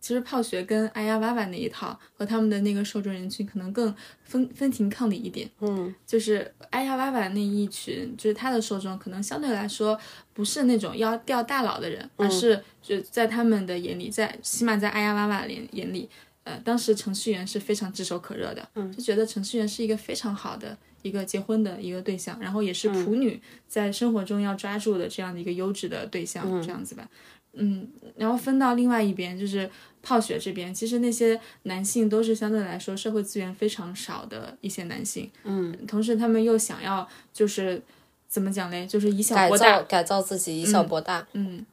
[0.04, 3.96] 其实泡学跟哎呀哇哇那一套和他们的那个受众人群可能更
[4.26, 9.98] 分分庭抗礼一点，嗯，就是哎呀哇哇那一群，就是他的受众可能相对来说
[10.34, 16.10] 不是那种要钓大佬的人，而是就在他们的眼里，在起码在哎呀哇哇眼眼里，
[16.44, 27.08] 呃，当时程序员是非常炙手可热的，嗯，就觉得程序员是一个非常好的一个结婚的一个对象，然后也是普女在生活中要抓住的这样的一个优质的对象，这样子吧，
[27.54, 27.88] 嗯，
[28.18, 29.70] 然后分到另外一边就是。
[30.06, 37.82] 泡雪这边，其实那些男性都是相对来说社会资源非常少的一些男性，嗯，同时他们又想要就是
[38.28, 41.66] 怎么讲嘞，就是以小博大，改造自己，以小博大，嗯，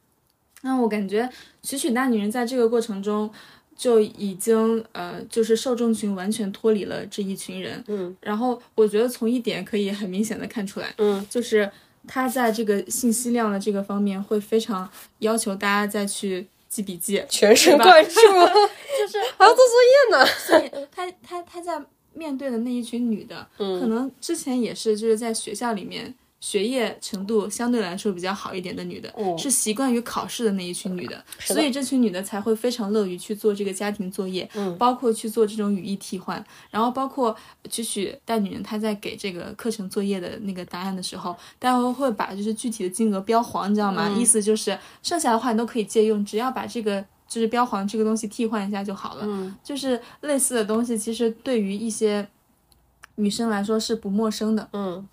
[0.61, 1.29] 那我感觉
[1.61, 3.29] 曲曲大女人在这个过程中
[3.75, 11.69] 就已经呃，就是受众群完全脱离了这一群人，嗯，然后我觉得从一点可以很明显的看出来，嗯，就是
[12.07, 14.89] 他在这个信息量的这个方面会非常
[15.19, 16.47] 要求大家再去。
[16.71, 20.25] 记笔记，全神贯注， 就是 还要做作业呢。
[20.47, 21.77] 所以，他他他在
[22.13, 26.15] 面对的那一群女的，可能之前也是就是在学校里面。
[26.41, 37.33] 学业程度相对来说比较好一点的女的，是习惯于考试的那一群女的，所以这群女的才会非常乐于去做这个家庭作业，包括去做这种语义替换，然后包括
[37.69, 44.09] 曲曲带女人她在给这个课程作业的那个答案的时候，大家会把就是具体的金额标黄，你知道吗？
[44.17, 49.53] 意思就是剩下的话你都可以借用，只要把这个就是标黄这个东西替换一下就好了。
[49.63, 52.27] 就是类似的东西，其实对于一些
[53.17, 54.67] 女生来说是不陌生的。
[54.73, 55.07] 嗯。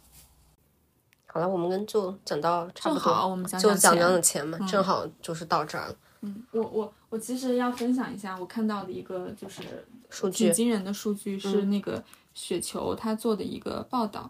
[1.31, 5.95] 好了，我们跟就讲到差不多，我们就讲讲的钱嘛，正好就是到这儿了。
[6.23, 12.03] 嗯，我我我其实要分享一下我看到的一个就是数据，挺惊人的数据是那个
[12.35, 14.29] 雪球他做的一个报道，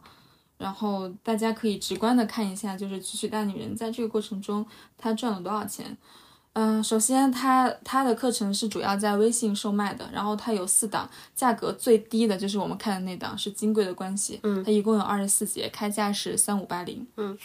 [0.59, 4.67] 然后大家可以直观的看一下，就是曲曲大女人在这个过程中
[4.99, 5.97] 她赚了多少钱。
[6.61, 17.39] 嗯，首先，它它的课程是主要在微信售卖的，然后它有四档，价格最低的就是我们看的那档，是金贵的关系，嗯，它一共有二十四节，开价是三五八零，嗯。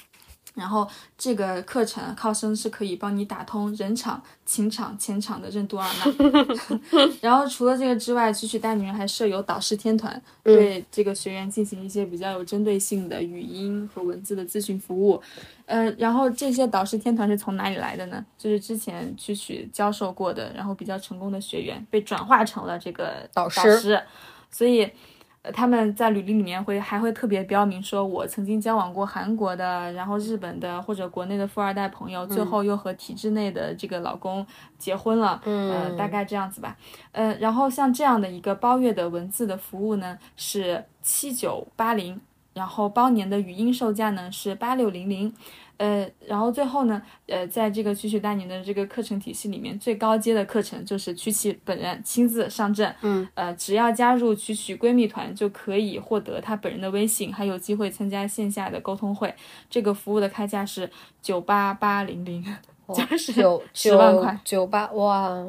[0.54, 0.88] 然后
[1.18, 7.10] 这个课程考生是可以帮你打通人场、情场、钱场的任督二脉。
[7.22, 15.20] 然后除了这个之外，曲曲大女人还设有导师天团，对这个学员进行一些比较有针对性的语音和文字的咨询服务。
[15.66, 18.24] 呃，然后这些导师天团是从哪里来的呢？
[18.38, 24.00] 就是之前曲曲教授过的，然后比较成功的学员被转化成了这个导师。
[24.52, 24.92] 所以。
[25.44, 34.46] 呃他们在履历里面会还会特别标明说，我曾经交往过韩国的，然后日本的或者国内的富二代朋友，最后又和体制内的这个老公
[34.78, 36.76] 结婚了，呃，大概这样子吧。
[37.12, 42.20] 呃，然后像这样的一个包月的文字的服务呢，是七九八零，
[42.54, 45.34] 然后包年的语音售价呢是八六零零。
[45.84, 52.96] 呃，然后最后呢，呃，在这个曲曲大年的这个课程体系里面，最高阶的课程就是曲曲本人亲自上阵。
[53.02, 59.36] 嗯，呃，只要加入曲曲闺蜜团，就可以获得她本人的微信，还有机会参加线下的沟通会。
[59.70, 60.90] 这个服务的开价是
[61.22, 62.42] 九八八零零，
[62.96, 65.46] 就是九 十万块，九八哇！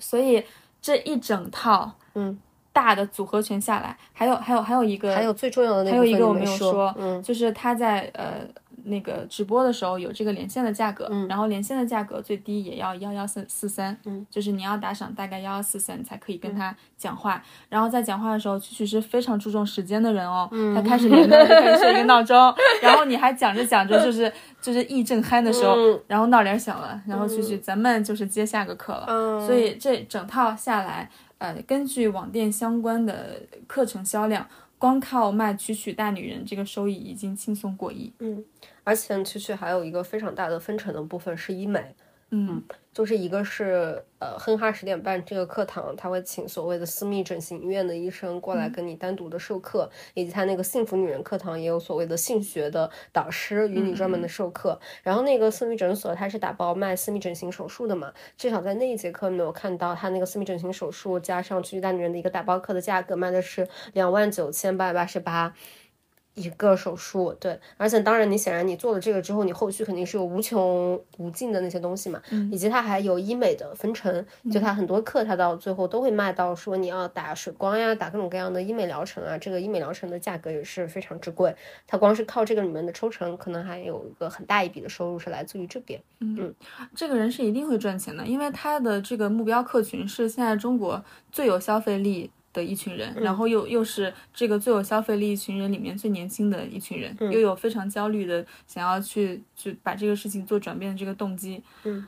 [0.00, 0.42] 所以
[0.80, 2.36] 这一整套，嗯，
[2.72, 8.44] 大的组合拳下来，还有还有还有一个，还有最重要的那还有一个我没没有说，嗯，就是他在呃。
[8.84, 11.26] 那个直播的时候有这个连线的价格，嗯。
[11.28, 17.42] 然后连线的价格最低也要幺幺三四三，嗯，就是你要打赏大概幺幺四三，你才可以跟他讲话。
[17.68, 20.74] 然后在讲话的时候，曲曲是非常注重时间的人哦，嗯。
[20.74, 22.36] 他开始连麦就开始设一个闹钟，
[22.82, 26.00] 然后你还讲着讲着就是就是一正酣的时候，嗯。
[26.06, 29.46] 然后闹铃响了，然后曲曲咱们就是接下个课了，嗯。
[29.46, 31.08] 所以这整套下来，
[31.38, 34.46] 呃，根据网店相关的课程销量。
[34.78, 38.12] 光靠卖曲曲大女人，这个收益已经轻松过亿。
[38.84, 41.94] 而且曲曲还有一个非常大的分成的部分是医美，
[42.30, 42.62] 嗯
[42.92, 54.78] 就是一个是呃哼哈十点半这个课堂，他会请所谓的私密整形医院的医生过来跟你单独的授课，以及他那个幸福女人课堂也有所谓的性学的导师与你专门的授课。
[55.02, 65.54] 然后那个私密诊所它是打包卖私密整形手术的嘛，至少在那一节课没有看到他那个私密整形手术加上去大女人的一个打包课的价格卖的是两万九千八百八十八。
[66.34, 72.20] 一个手术，对，而且当然，你显然你做了这个之后，你后续肯定是有无穷无尽的那些东西嘛，
[72.50, 81.54] 以及它还有医美的分成，就它很多课，它到最后都会卖到说你要打水光呀，打各种各样的医美疗程啊，这个医美疗程的价格也是非常之贵，
[81.86, 86.00] 它光是靠这个里面的抽成，可能还有一个很大一笔的收入是来自于这边。
[86.20, 86.54] 嗯。
[86.94, 101.62] 这个人是一定会赚钱的，因为他的这个目标客群是现在中国最有消费力的一群人，然后又又是这个最有消费力一群人里面最年轻的一群人，又有非常焦虑的想要去去把这个事情做转变的这个动机。
[101.84, 102.06] 嗯，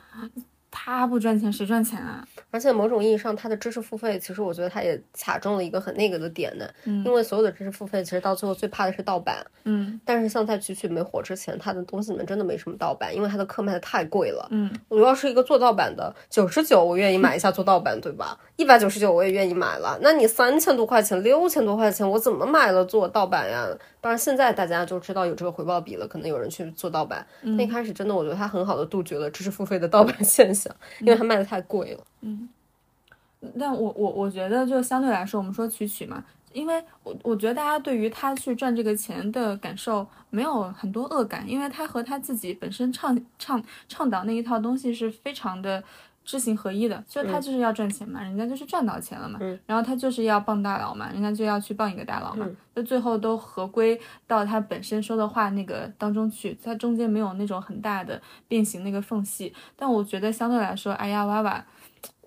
[0.77, 2.27] 他不赚钱谁赚钱啊？
[2.51, 9.37] 而且某种意义上，他的知识付费，其实我觉得他也卡中了一个很那个的点呢，嗯因为所有的知识付费，其实到最后最怕的是盗版。
[9.63, 14.45] 嗯但是像在曲曲没火之前，他的东西里面真的没什么盗版，因为他的课卖的太贵了。
[14.51, 18.37] 嗯，我要是一个做盗版的，九十九我愿意买一下做盗版，对吧？
[18.57, 19.97] 一百九十九我也愿意买了。
[20.01, 23.67] 那你三千多块钱、六千多块钱，我怎么买了做盗版呀？
[24.01, 27.25] 当然现在大家就知道有这个回报比了，可能有人去做盗版。
[27.41, 30.64] 那一开始真的，我觉得他很好的杜绝了知识付费的盗版现象，
[30.99, 32.03] 因为它卖的太贵了。
[32.21, 32.49] 嗯
[33.59, 45.83] 但我我我觉得就相对来说，我们说曲曲嘛，因为我我觉得大家对于他去赚这个钱的感受没有很多恶感，因为他和他自己本身倡倡倡导那一套东西是非常的
[46.25, 52.45] 知行合一的，就是他就是要赚钱嘛，人家就是赚到钱了嘛，然后他就是要傍大佬嘛，人家就要去傍一个大佬嘛，
[52.75, 53.97] 就最后都合归
[54.27, 61.63] 到他本身说的话那个当中去，他中间没有那种很大的变形那个缝隙，但我觉得相对来说，哎呀哇哇。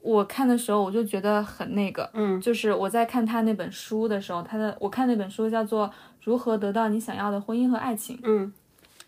[0.00, 5.88] 我看的时候，我就觉得很那个，嗯，就是我在看他那本书的时候，他的我看那本书叫做
[6.22, 8.50] 《如何得到你想要的婚姻和爱情》，嗯，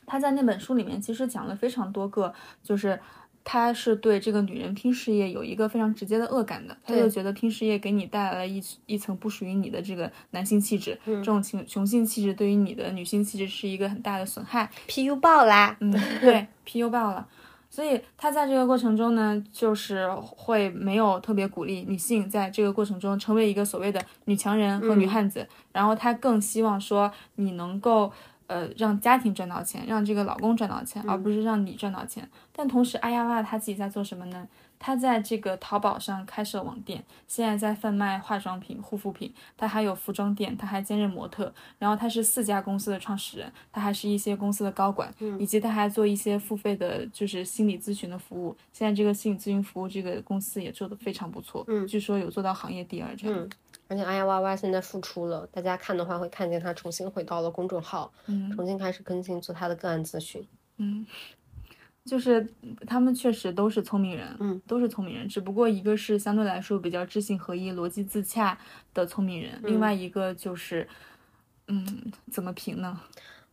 [0.04, 2.34] 他在那本书里面其实讲了非常多个，
[2.64, 2.98] 就是
[3.44, 15.76] 他是对这个女人拼事业有一个非常直接的恶感的，他就觉得拼事业给你带来了一一层不属于你的这个男性气质，这种雄雄性气质对于你的女性气质是一个很大的损害，PU 爆啦！
[15.80, 17.26] 嗯， 对，PU 爆了。
[17.72, 28.12] 所以他在这个过程中呢，就是会没有特别鼓励女性在这个过程中成为一个所谓的女强人和女汉子，然后他更希望说你能够
[28.50, 32.28] 呃让家庭赚到钱，让这个老公赚到钱，而不是让你赚到钱。
[32.52, 34.48] 但同时，阿亚哇他自己在做什么呢？
[34.82, 48.56] 他在这个淘宝上开设网店，现在在贩卖化妆品、护肤品，他还有服装店，他还兼任模特，然后他是四家公司的创始人，他还是一些公司的高管，以及他还做一些付费的，就是心理咨询的服务。
[48.72, 53.48] 现在这个心理咨询服务这个公司也做得非常不错，嗯，据说有做到行业第二这样。
[53.90, 60.46] 而且哎呀哇哇现在复出了，大家看的话会看见他重新回到了公众号，嗯重新开始更新做他的个案咨询。
[60.76, 61.04] 嗯，
[62.04, 62.48] 就是
[62.86, 68.56] 他们确实都是聪明人，嗯，都是聪明人，只不过一个是相对来说比较知行合一、逻辑自洽
[68.94, 70.86] 的聪明人，另外一个就是，
[71.66, 73.00] 嗯，怎么评呢？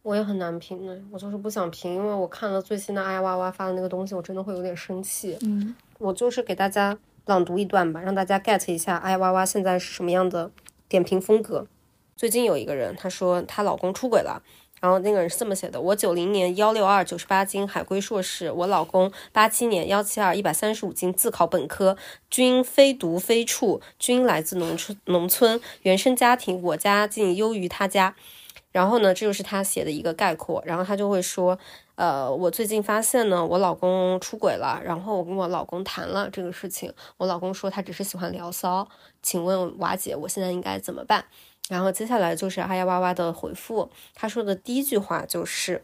[0.04, 5.38] 我也很难评呢，我就是不想评，因为我看了最新的哎呀哇哇发的那个东西，我真的会有点生气。
[5.42, 6.96] 嗯我就是给大家
[7.28, 10.52] 朗读一段吧，让大家 get 一下哎呀哇哇现在是什么样的
[10.90, 11.68] 点评风格。
[12.16, 14.42] 最近有一个人，她说她老公出轨了。
[14.80, 21.98] 然后那个人是这么写的：我九零年幺六二九十八斤，海归硕士；我老公八七年幺七二一百三十五斤，自考本科，
[22.30, 28.16] 均非读非处，均来自农村农村，原生家庭我家境优于他家。
[28.72, 30.62] 然后呢，这就是他写的一个概括。
[30.64, 31.58] 然后他就会说，
[31.98, 34.80] 呃，我最近发现呢，我老公出轨了。
[34.86, 38.88] 然后我跟我老公谈了这个事情，我老公说他只是喜欢聊骚。
[39.24, 41.26] 请问瓦姐，我现在应该怎么办？
[41.70, 45.84] 然后接下来就是阿呀哇哇的回复，他说的第一句话就是，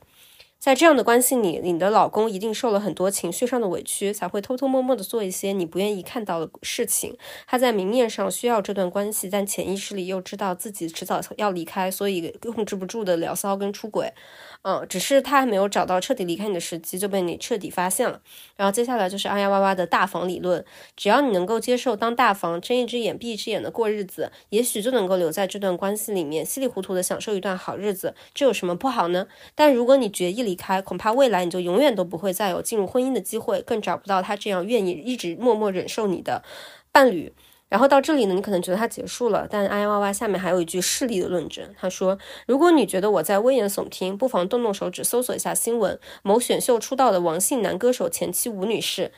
[0.64, 7.18] 在这样的关系里，你的老公一定受了很多情绪上的委屈，才会偷偷摸摸的做一些你不愿意看到的事情。
[7.46, 14.14] 他在明面上需要这段关系，但潜意识里又知道自己迟早要离开，所以控制不住的聊骚跟出轨。
[14.62, 18.22] 嗯，只是他还没有找到彻底离开你的时机，就被你彻底发现了。
[18.56, 20.64] 然后接下来就是阿呀哇哇的大房理论，
[20.96, 29.28] 只要你能够接受当大房，睁一只眼闭一只眼的过日子，也许就能够留在这段关系里面，稀里糊涂的享受一段好日子，这有什么不好呢？
[29.54, 36.44] 但如果你决意离离开，恐怕未来你就永远都不会再有进入婚姻的机会，更找不到他这样愿意一直默默忍受你的
[36.92, 37.34] 伴侣。
[37.70, 41.68] 然后到这里呢，你可能觉得它结束了，但哎呀哇哇下面还有一句势利的论证。
[41.76, 46.00] 他说：“如果你觉得我在危言耸听，不妨动动手指搜索一下新闻。
[46.22, 49.12] 某选秀出道的王姓男歌手前妻吴女士，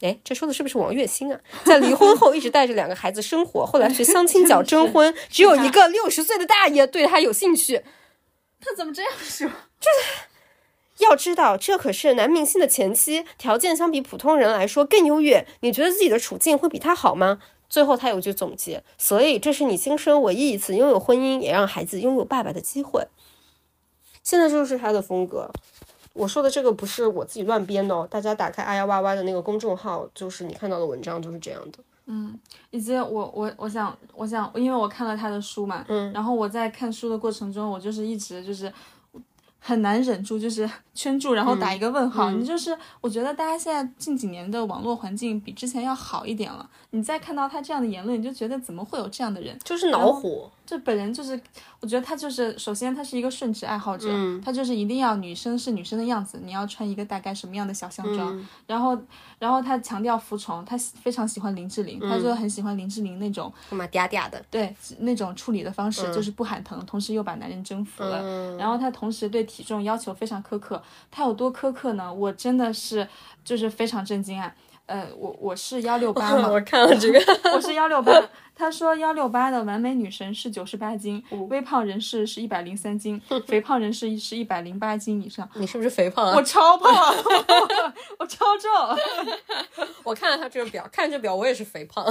[0.00, 1.38] 哎，这说的是不是王栎鑫啊？
[1.62, 7.84] 在离婚后一直带着两个孩子生活，后来去相亲角征婚，只有一个六十岁的大爷对他有兴趣。
[8.60, 9.48] 他怎么这样说？
[9.78, 9.88] 这
[11.00, 15.46] 要知道，这可是男明星的前妻，条件相比普通人来说更优越。
[15.60, 17.40] 你觉得自己的处境会比他好吗？”
[17.70, 23.06] 最后他有句总结，所以这是你今生唯一一次拥有婚姻，也让孩子拥有爸爸的机会。
[24.24, 25.48] 现在就是他的风格。
[26.12, 31.78] 我说的这个不是我自己乱编的哦，大家打开阿呀哇哇的那个公众号，就是你看到的文章就是这样的。
[32.06, 32.36] 嗯，
[32.70, 38.70] 以及我我我想我想，因为我看了他的书嘛，嗯，然后我在看书的过程中，我就是一直就是
[39.60, 42.30] 很难忍住，就是圈住，然后打一个问号。
[42.30, 46.68] 你就是我觉得大家现在近几年的网络环境比之前要好一点了。
[46.90, 49.56] 你再看到他这样的言论，你就觉得怎么会有这样的人？
[49.62, 50.50] 就是恼火。
[50.70, 51.32] 这本人就是，
[51.80, 54.08] 我觉得他就是，首先他是一个顺直爱好者，
[54.40, 58.96] 他就是一定要女生是女生的样子，你要穿一个大概什么样的小象装，然后，
[59.40, 72.14] 然后他强调服从，他非常喜欢林志玲，他就很喜欢林志玲那种嗲嗲的，对，那种处理的方式就是不喊疼，同时又把男人征服了，然后他同时对体重要求非常苛刻，他有多苛刻呢？
[72.14, 73.08] 我真的是
[73.44, 74.54] 就是非常震惊啊。
[74.86, 77.20] 呃，我我是幺六八嘛，我看了这个，
[77.54, 78.12] 我是幺六八。
[78.60, 85.48] 他说幺六八的完美女神是九十八斤，微胖人士是一百零三斤， 肥胖人士是一百零八斤以上。
[85.54, 86.34] 你是不是肥胖啊？
[86.36, 86.92] 我超胖，
[88.20, 89.86] 我超重。
[90.04, 92.04] 我看了他这个表，看这表我也是肥胖。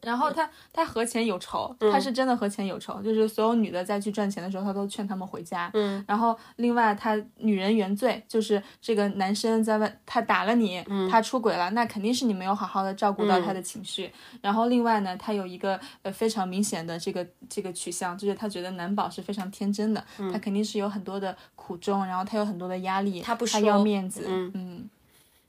[0.00, 5.70] 然后他他和钱有仇，他是真的和钱有仇，就是所有女的再去赚钱的时候，他都劝他们回家。
[5.74, 6.04] 嗯。
[6.08, 14.10] 然后另外他女人原罪，就是这个男生在外他打了你，他出轨了，那肯定是你没有好好的照顾到他的情绪。
[14.40, 15.51] 然后另外呢，他有。
[15.52, 24.90] 一个呃非常明显的这个这个取向，就是他觉得男宝是非常天真的，他肯定是有很多的苦衷，然后他有很多的压力，他不他要面子，嗯嗯。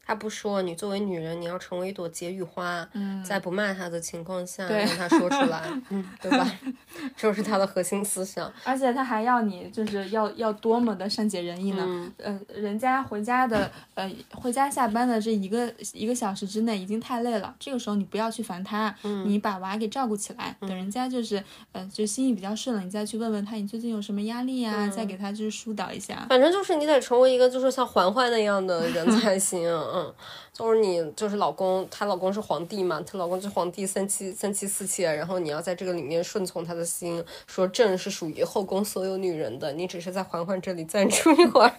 [0.05, 2.85] 他不说，你作为女人，你要成为一朵解语花，
[3.25, 5.63] 在不骂他的情况下让他说出来，
[6.21, 6.45] 对吧？
[7.15, 8.51] 这是他的核心思想。
[8.65, 12.11] 而且他还要你，就是要要多么的善解人意呢？
[12.17, 18.93] 呃，人家回家的，呃，回家下班的这一个一个小时之内已经太累了，这个时候你不要去烦他，
[19.25, 21.41] 你把娃给照顾起来，等人家就是
[21.71, 26.25] 呃就心意比较顺了，你再去问问他你最近有什么压力呀，再给他就是疏导一下。
[26.27, 29.63] 反正就是你得成为一个就是像嬛嬛那样的人 才行。
[29.93, 30.11] 嗯，
[30.51, 41.75] 就是你，就是老公，她老公是皇帝嘛，她老公是皇帝三妻三妻四妾，然后你要在这个里面顺从他的心，说朕是属于后宫所有女人的，你只是在嬛嬛这里暂住一会儿。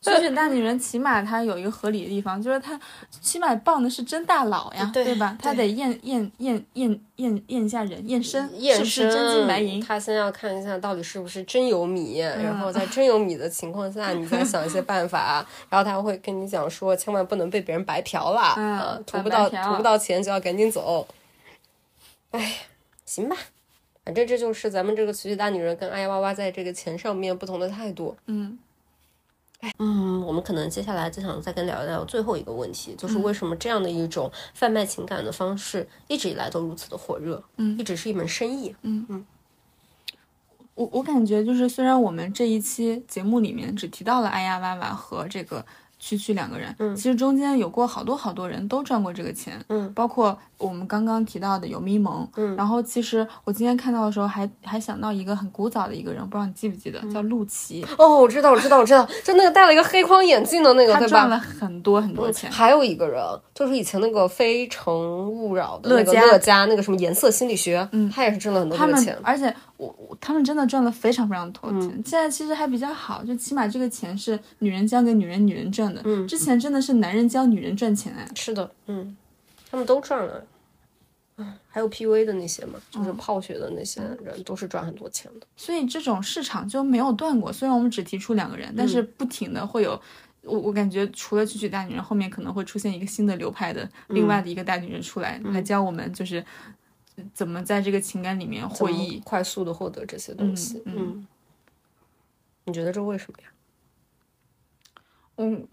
[0.00, 2.78] 其实大女人起码她有一个合理的地方，就是她
[3.20, 5.36] 起码傍的是真大佬呀，对吧？
[5.42, 9.80] 她得验验验验验验一下人，验身是不是真金白银。
[9.80, 15.44] 她先要看一下到底是不是真有米，然后在真有米的情况下，你再想一些办法。
[15.68, 21.08] 然后她会跟你讲说，千万不能被别人白嫖了啊，图不到图不到钱就要赶紧走。
[22.30, 22.58] 哎，
[23.04, 23.36] 行吧，
[24.04, 28.16] 反正这就是咱们这个娶娶大女人跟哎呀哇哇在这个钱上面不同的态度。
[28.26, 28.56] 嗯。
[29.78, 37.42] 嗯，我们可能接下来就想再跟聊一聊最后一个问题，就是为什么这样的一种贩卖情感的方式一直以来都如此的火热？
[37.56, 38.74] 嗯，一直是一门生意。
[38.82, 39.04] 嗯。
[39.08, 39.26] 嗯，
[40.74, 45.64] 我我感觉就是虽然我们这一期节目里面只提到了哎呀哇哇和这个
[45.98, 61.38] 区区两个人，嗯，其实中间有过好多好多人都赚过这个钱，嗯，包括我们刚刚提到的有咪蒙，嗯然后其实我今天看到的时候还还想到一个很古早的一个人，不知道你记不记得，叫陆琪，哦，我知道，我知道，我知道，就那个戴了一个黑框眼镜的那个，对他赚了？
[61.38, 62.50] 很多很多钱。
[62.50, 63.22] 还有一个人，
[63.54, 64.92] 就是以前那个《非诚
[65.30, 69.18] 勿扰》的那个乐嘉那个什么颜色心理学，嗯，他也是挣了很多他们。
[69.22, 71.90] 而且我我他们真的赚了非常非常多嗯钱。
[72.04, 76.00] 现在其实还比较好，就起码这个钱是女人交给女人，女人挣的。
[76.04, 78.26] 嗯之前真的是男人教女人赚钱哎。
[78.34, 79.16] 是的，嗯，
[79.70, 80.46] 他们都赚了。
[81.36, 85.46] 嗯，还有 PUA 的那些嘛，嗯就是泡血的那些人，都是赚很多钱的。
[85.56, 87.52] 所以这种市场就没有断过。
[87.52, 90.00] 虽然我们只提出两个人，但嗯是不停的会有。
[90.42, 96.42] 我我感觉除了曲曲大女人，后面可能会出现一个新的流派的嗯另外的一个大女人出来，来教我们就是
[97.34, 99.20] 怎么在这个情感里面获益。
[99.24, 100.82] 快速的获得这些东西。
[100.86, 101.26] 嗯嗯，
[102.64, 103.48] 你觉得这为什么呀？
[105.36, 105.68] 嗯，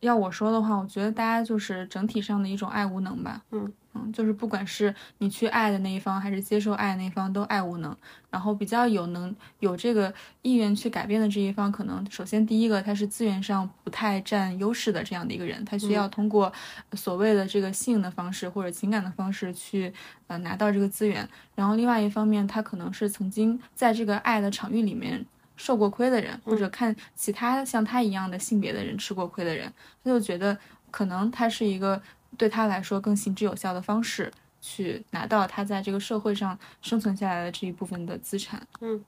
[0.00, 3.42] 要我说的话，我觉得大家就是整体上的一种爱无能吧。
[3.50, 7.94] 嗯嗯，就是不管是你去爱的那一方，还是接受爱的那一方，都爱无能。
[8.30, 16.52] 然后比较有能有这个意愿去改变的这一方，可能首先第一个他是资源上不太占优势的这样的一个人，他需要通过
[16.92, 19.92] 所谓的这个性的方式或者情感的方式去
[20.28, 21.28] 呃拿到这个资源。
[21.56, 25.26] 然后另外一方面，他可能是曾经在这个爱的场域里面。
[25.62, 29.70] 受过亏的人，或者看其他像他一样的性别的人吃过亏的人，
[30.02, 30.56] 他就觉得
[30.90, 32.00] 可能他是一个
[32.38, 34.32] 对他来说更行之有效的方式，
[34.62, 38.66] 去拿到他在这个社会上生存下来的这一部分的资产。
[38.80, 39.04] 嗯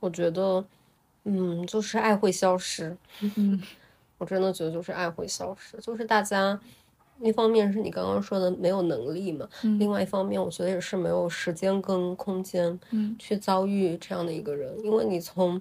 [0.00, 0.64] 我觉得，
[1.22, 2.96] 嗯，就是爱会消失。
[3.36, 3.62] 嗯，
[4.18, 6.58] 我真的觉得就是爱会消失，就是大家。
[7.22, 9.78] 一方面是你刚刚说的没有能力嘛，嗯。
[9.78, 15.60] 另外一方面我觉得也是没有时间跟空间，嗯，去遭遇这样的一个人，因为你从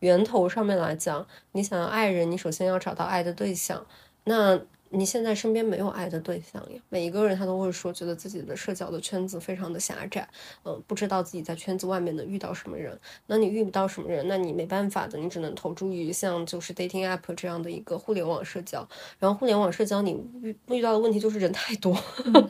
[0.00, 3.84] 源头上面来讲，你想要爱人，你首先要找到爱的对象，
[4.24, 4.60] 那
[4.90, 6.80] 你现在身边没有爱的对象呀。
[6.88, 10.28] 每一个人他都会说，觉得自己的社交的圈子非常的狭窄，
[10.64, 12.98] 嗯、不知道自己在圈子外面能遇到什么人。
[13.26, 18.86] 那你遇不到什么人，那你没办法的，你只能投注于像就是 dating app 这样的一个互联网社交。
[19.18, 20.12] 然后互联网社交你
[20.42, 21.96] 遇遇到的问题就是人太多，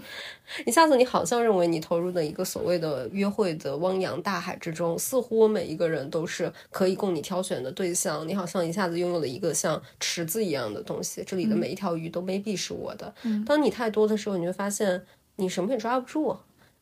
[0.65, 8.27] 一下子你好像认为你投入的一个所谓的约会的汪洋大海之中，似乎每一个人都是可以供你挑选的对象。
[8.27, 13.15] 你好像一下子拥有了一个像池子一样的东西，这里的每一条鱼都未必是我的。
[13.45, 15.05] 当你太多的时候，你会发现
[15.37, 16.37] 你什么也抓不住。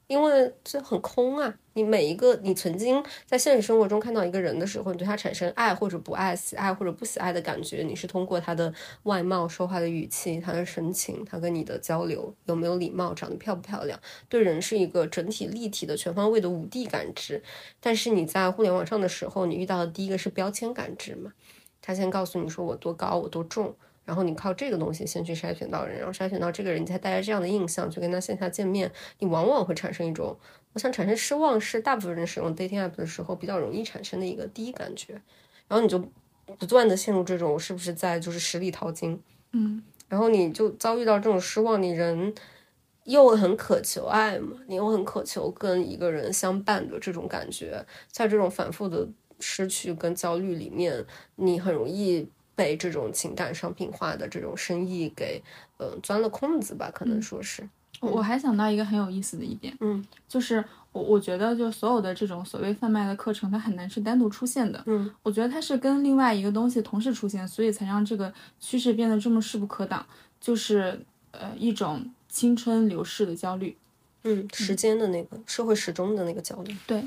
[0.07, 1.55] 因为这很空啊！
[1.74, 8.72] 你每一个你曾经在现实生活中看到一个人的时候，你对他产生爱或者不爱、喜爱或者不喜爱的感觉，你是通过他的
[9.03, 17.42] 外貌、说话的语气、他的神情、他跟你的交流有没有礼貌、长得漂不漂亮，对人是一个整体立体的、全方位的五 D 感知。
[17.78, 21.34] 但是你在互联网上的时候，你遇到的第一个是标签感知嘛？
[21.82, 23.76] 他先告诉你说我多高，我多重。
[24.09, 30.34] 然后你靠这个东西先去筛选到人，然后筛选到这个人，你才带着这样的印象去跟他线下见面，你往往会产生一种，
[30.72, 35.12] 我想产生失望，是大部分人使用 dating app 的时候比较容易产生的一个第一感觉，
[35.68, 36.02] 然后你就
[36.59, 39.20] 不断的陷入这种我是不是在就是十里淘金，
[39.52, 42.32] 嗯，然后你就遭遇到这种失望，你人
[43.04, 49.06] 又很渴求爱嘛，你又很渴求跟一个人相伴的这种感觉，在这种反复的
[49.38, 51.04] 失去跟焦虑里面，
[51.36, 52.30] 你很容易。
[52.59, 55.40] 被这种情感商品化的这种生意给，
[55.76, 57.62] 呃，钻了空子吧，可能说是。
[58.00, 70.04] 我我还想到一个很有意思的一点，嗯，就是我我觉得就所有的这种所谓贩卖的课程，它很难是单独出现的，嗯，我觉得它是跟另外一个东西同时出现，所以才让这个趋势变得这么势不可挡，
[70.40, 71.00] 就是
[71.30, 73.76] 呃一种青春流逝的焦虑，
[74.24, 76.76] 嗯，时间的那个社会时钟的那个焦虑。
[76.88, 77.04] 对。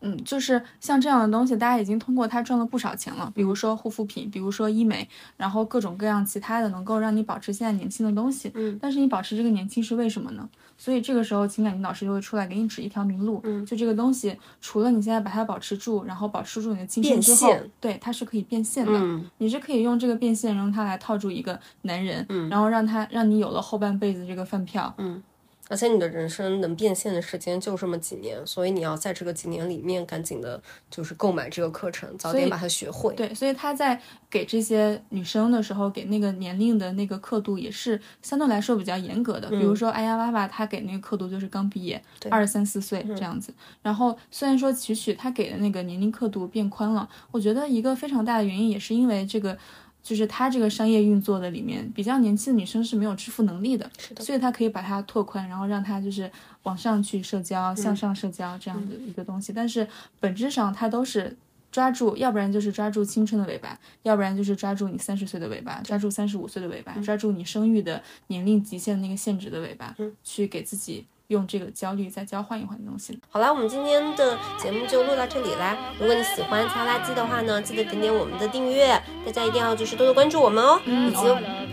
[0.00, 3.30] 嗯，就是像这样的东西，大家已经通过它赚了不少钱了。
[3.34, 8.50] 比如说护肤品，比如说医美，然后各种各样其他的能够让你保持现在年轻的东西。
[8.54, 10.48] 嗯，但是你保持这个年轻是为什么呢？
[10.78, 13.40] 所以这个时候情感引导师就会出来给你指一条明路。
[13.44, 18.92] 嗯，就这个东西，除了你现在把它保持住，然后保持住你的青春之后，对，它是可以变现的。
[18.94, 24.94] 嗯你是可以用这个变现，用它来套住一个男人，嗯然后让他让你有了后半辈子这个饭票。
[24.96, 25.22] 嗯，
[25.70, 30.60] 而且你的人生能变现的时间就这么几年，所以你要在这个几年里面赶紧的，
[30.90, 33.14] 就是购买这个课程，早点把它学会。
[33.14, 39.48] 对，所以他在给这些女生的时候，给那个年龄的那个刻度也是相对来说比较严格的。
[39.48, 43.54] 比如说哎呀娃娃，他给那个刻度就是刚毕业，二十三四岁这样子。
[43.80, 49.56] 然后虽然说曲曲他给的那个年龄刻度变宽了，我觉得一个非常大的原因也是因为这个。
[50.02, 56.30] 就是他这个商业运作的里面，比较年轻的女生是没有支付能力的，的所以他可以把它拓宽，然后让它就是
[56.62, 59.52] 往上去社交、向上社交这样的一个东西。
[59.52, 59.86] 但是
[60.18, 61.36] 本质上，它都是
[61.70, 69.94] 抓住，要不然就是抓住青春的尾巴，要不然就是抓住你三十岁的尾巴，抓住三十五岁的尾巴，抓住你生育的年龄极限的那个限制的尾巴，
[70.24, 73.16] 去给自己用这个焦虑再交换一换东西。
[73.30, 75.76] 好啦，我们今天的节目就录到这里啦。
[75.98, 81.22] 如果你喜欢擦垃圾的话呢，记得点点我们的订阅，大家一定要就是多多关注我们哦，以及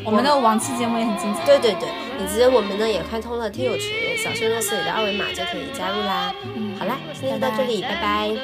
[0.06, 1.44] 我们的往期节目也很精彩。
[1.46, 1.90] 对对对，
[2.24, 6.32] 以及我们呢也开通了听友群，小轩诺斯里的二维码就可以加入啦。
[6.78, 8.38] 好啦，今天就到这里，拜拜。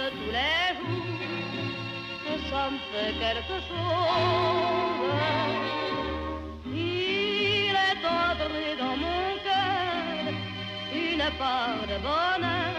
[11.25, 12.73] Une part de bonheur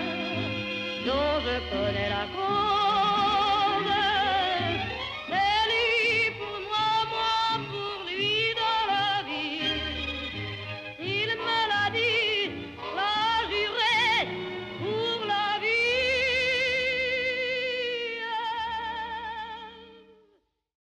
[1.07, 2.84] dont je connais la cause.